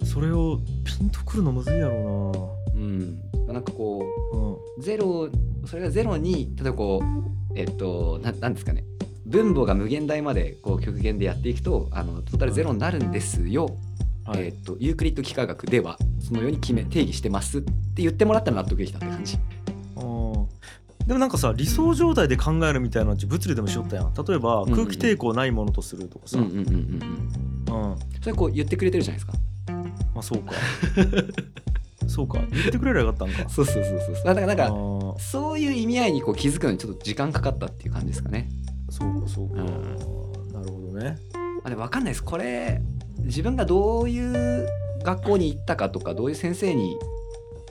[0.00, 2.82] ーそれをピンとくるのむずいやろうん
[3.46, 3.52] うん。
[3.52, 4.54] なんかこうなうん。
[4.54, 5.28] うゼロ
[5.66, 7.02] それがゼロに例えばこ
[7.54, 8.84] うえっとななんですかね。
[9.24, 13.76] 分母が無限大までこう極限でやっていくとあのトータルゼロになるんですよ。
[14.24, 14.46] はい。
[14.46, 19.38] えっとユークリッド幾何学ではそのように決め定義してますって言ってもらったら納得できたって感じ。
[21.02, 24.12] うんでもなんかさ理想状態で考えるみたいなのって物理でもしよったやん。
[24.14, 26.66] 例えばんうん空気抵抗ないものとするとかさ、うんうんうんうん
[27.68, 27.90] うん。
[27.92, 27.96] うん。
[28.20, 29.32] それこう言ってくれてるじゃないですか。
[30.14, 30.52] まあそうか。
[32.06, 32.38] そうか。
[32.50, 33.48] 言ってくれりゃよかったんか。
[33.50, 34.14] そうそうそうそう。
[34.24, 35.18] だからなんあかー。
[35.18, 38.48] そういう意味合いにこう気づくのにちょっと時間かかったっていう感じですかね。
[38.90, 39.68] そうかそうか、うん。
[40.52, 41.16] なるほどね。
[41.64, 42.24] あでも分かんないです。
[42.24, 42.80] これ
[43.20, 44.20] 自分がどうい
[44.60, 44.68] う
[45.02, 46.96] 学校に行ったかとかどういう先生に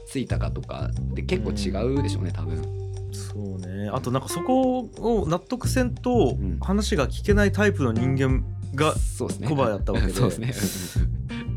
[0.08, 2.81] ついたかとかで結構違うでしょうね多分。
[3.12, 8.44] そうねあとなんかそこを納得せんとうん話が聞けないタイプの人間
[8.76, 9.48] が、そうですね。
[9.48, 10.54] コバやったわけで そうですね。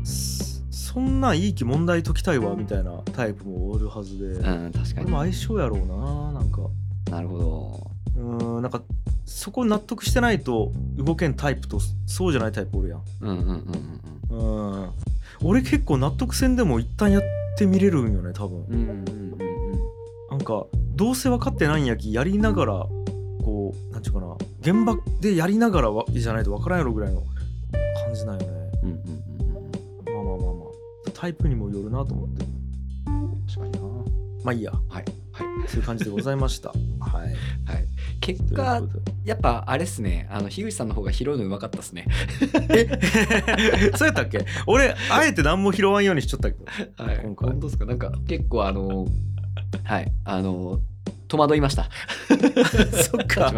[0.03, 4.93] そ そんなんいい気問題解きたいわみたいなタイプもおるはずで、うん、うん確かに。
[4.93, 6.61] これも相性やろうななんか
[7.11, 7.91] なるほど。
[8.17, 8.81] うーんなんか
[9.25, 13.99] そこ納得してないと動けんタイプとそうじゃないタイプおるやんうんうんうん
[14.29, 14.89] うんうん
[15.43, 17.23] 俺結構納得せんでも一旦やっ
[17.57, 18.73] てみれるんよね多分うん。
[18.73, 19.37] うんうんうんうん
[20.31, 20.65] なんか
[20.95, 22.73] どうせ分かってないんやきやりながら
[23.43, 27.21] こうなんちゅうかな現場でやりながらわじゃないと分からんやろぐらいの
[28.03, 30.15] 感じなんよねうんうんうん。
[30.15, 30.65] まあまあまあま
[31.07, 32.45] あタイプにもよるなと思って
[33.55, 33.79] 確かにな。
[34.43, 35.05] まあいいやはい。
[35.67, 36.69] そういう感じでございました。
[36.99, 37.27] はい。
[37.65, 37.85] はい、
[38.21, 38.81] 結果
[39.23, 42.05] やっぱあれっすねあの樋口さんの方が拾うのうまかったっすね
[43.97, 44.45] そうやったっけ？
[44.67, 46.65] 俺、あえて何も拾わんようにしちゃったけど。
[47.03, 47.85] はい今回本当ですか？
[47.85, 49.07] なんか結構あの
[49.83, 50.11] はい。
[50.23, 50.79] あの
[51.27, 51.89] 戸惑いました。
[53.03, 53.51] そっか。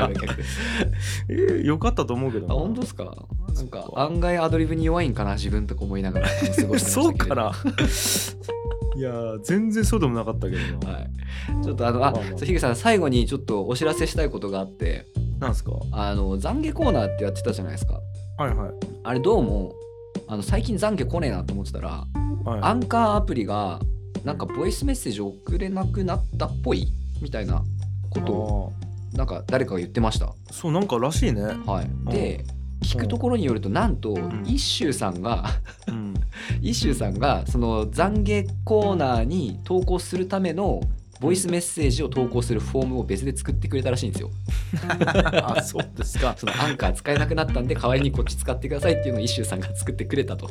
[1.29, 2.55] えーよかったと思うけどあな。
[2.55, 3.15] 本当ですか？
[3.55, 6.27] なんか案外アドリブに弱いんかな自分とか思いながら。
[6.29, 6.89] 過ごして。
[6.91, 7.51] そうかな。
[8.95, 10.93] いやー、全然そうでもなかったけどな。
[10.93, 11.09] はい。
[11.63, 12.29] ちょっとあのあ、まあまあ。
[12.29, 15.05] そう樋口さん最後にちょっとお知らせしたいことがあって。
[15.39, 15.71] なんすか？
[15.71, 17.99] はあの懺悔コーナーってやってたじゃないですか。
[18.39, 18.55] いはい。
[19.03, 19.73] あれどうも
[20.27, 22.05] あの最近懺悔来ねえなと思ってたら
[22.45, 23.79] はい、アンカーアプリが
[24.23, 26.87] なんかボイスメッセージ送れなくなったっぽい
[27.21, 27.63] みたいな
[28.09, 28.73] ことを
[29.13, 30.33] なんか誰かが言ってました。
[30.51, 31.43] そう、なんからしいね。
[31.65, 32.45] はい、で
[32.81, 35.45] 聞くところによるとなんとん一周さんが
[35.87, 36.13] うん。
[36.61, 40.81] 一周さんがその懺悔コーナーに投稿するための
[41.19, 44.29] ボイスメッセージを投稿するフォームを別で作ってくれたらしいんですよ。
[45.43, 46.35] あ、そうですか。
[46.37, 50.47] そのアンカー使えなくなったんで代わりにこっち使ってくださいっていうのを一周さんが作ってくれたと。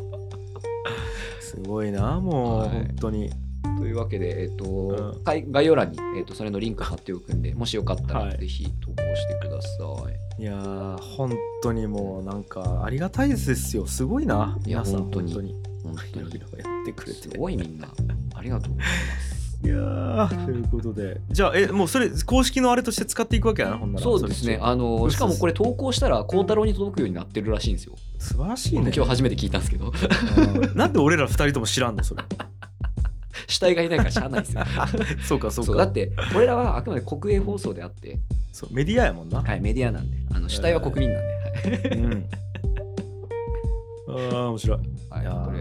[1.41, 3.31] すごいな、もう、はい本当に。
[3.79, 9.69] というわけで、えっとうん概概要欄に、えっとそれのリンク貼っておくんで、もしよかったはいらぜひ投稿してくださ
[10.11, 10.27] い。
[10.39, 13.87] いやー、本当にもう、なんか、ありがたいですよ。
[13.87, 14.59] すごいな。
[14.67, 15.55] いや皆さん、本当に本当に。
[15.83, 15.97] 本い。
[16.21, 17.23] ろいろやってくれて。
[17.23, 17.89] すごいみんな。
[18.35, 19.37] ありがとうございます。
[19.65, 21.23] いやー、ということで。
[21.31, 24.03] じゃあ、え、もうそれ、公式のあれとして使っていくわけやな、ほんなら。
[24.03, 24.55] そうですね。
[24.55, 27.95] れあのしかもこれ投稿したら孝太郎に届くようになってるらしいんですよ。
[28.19, 28.93] 素晴らしいね。
[28.95, 32.23] 今日初めて聞いたんですけど、うんなんで俺ら二人とも知らんの、それ。
[33.47, 34.65] 死体がいないからしゃあないですよ。
[35.27, 35.75] そうか、そうか。
[35.75, 38.19] だって俺らはあくまで国営放送であって、
[38.53, 39.43] そうメディアやもんな。
[39.43, 41.35] はい、メディアなんで、あの主体は国民なんで。
[41.89, 42.27] はいうん。
[44.09, 44.79] ああ、面白い。
[44.79, 44.87] はい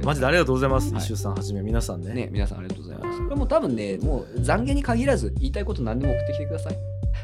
[0.05, 0.93] マジでありがとうございます。
[0.93, 2.13] はい一周さんはじめ皆さんね。
[2.13, 3.23] ね、皆さんありがとうございます。
[3.23, 6.77] これもう多分ね、もう懺悔に限らず言いたいこと何でも送ってきてください。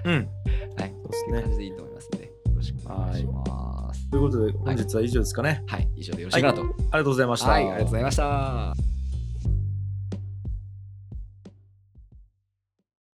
[0.06, 0.14] うん。
[0.14, 0.94] はい。
[1.04, 1.52] そうですねいう感。
[1.52, 4.10] じでいいと思いますので、よろしくお願いします。
[4.10, 5.64] ということで、本日は以上ですかね。
[5.68, 6.62] はい、以上でよろしいかなと。
[6.62, 7.50] ありがとうございました。
[7.50, 8.91] はい、ありがとうございました。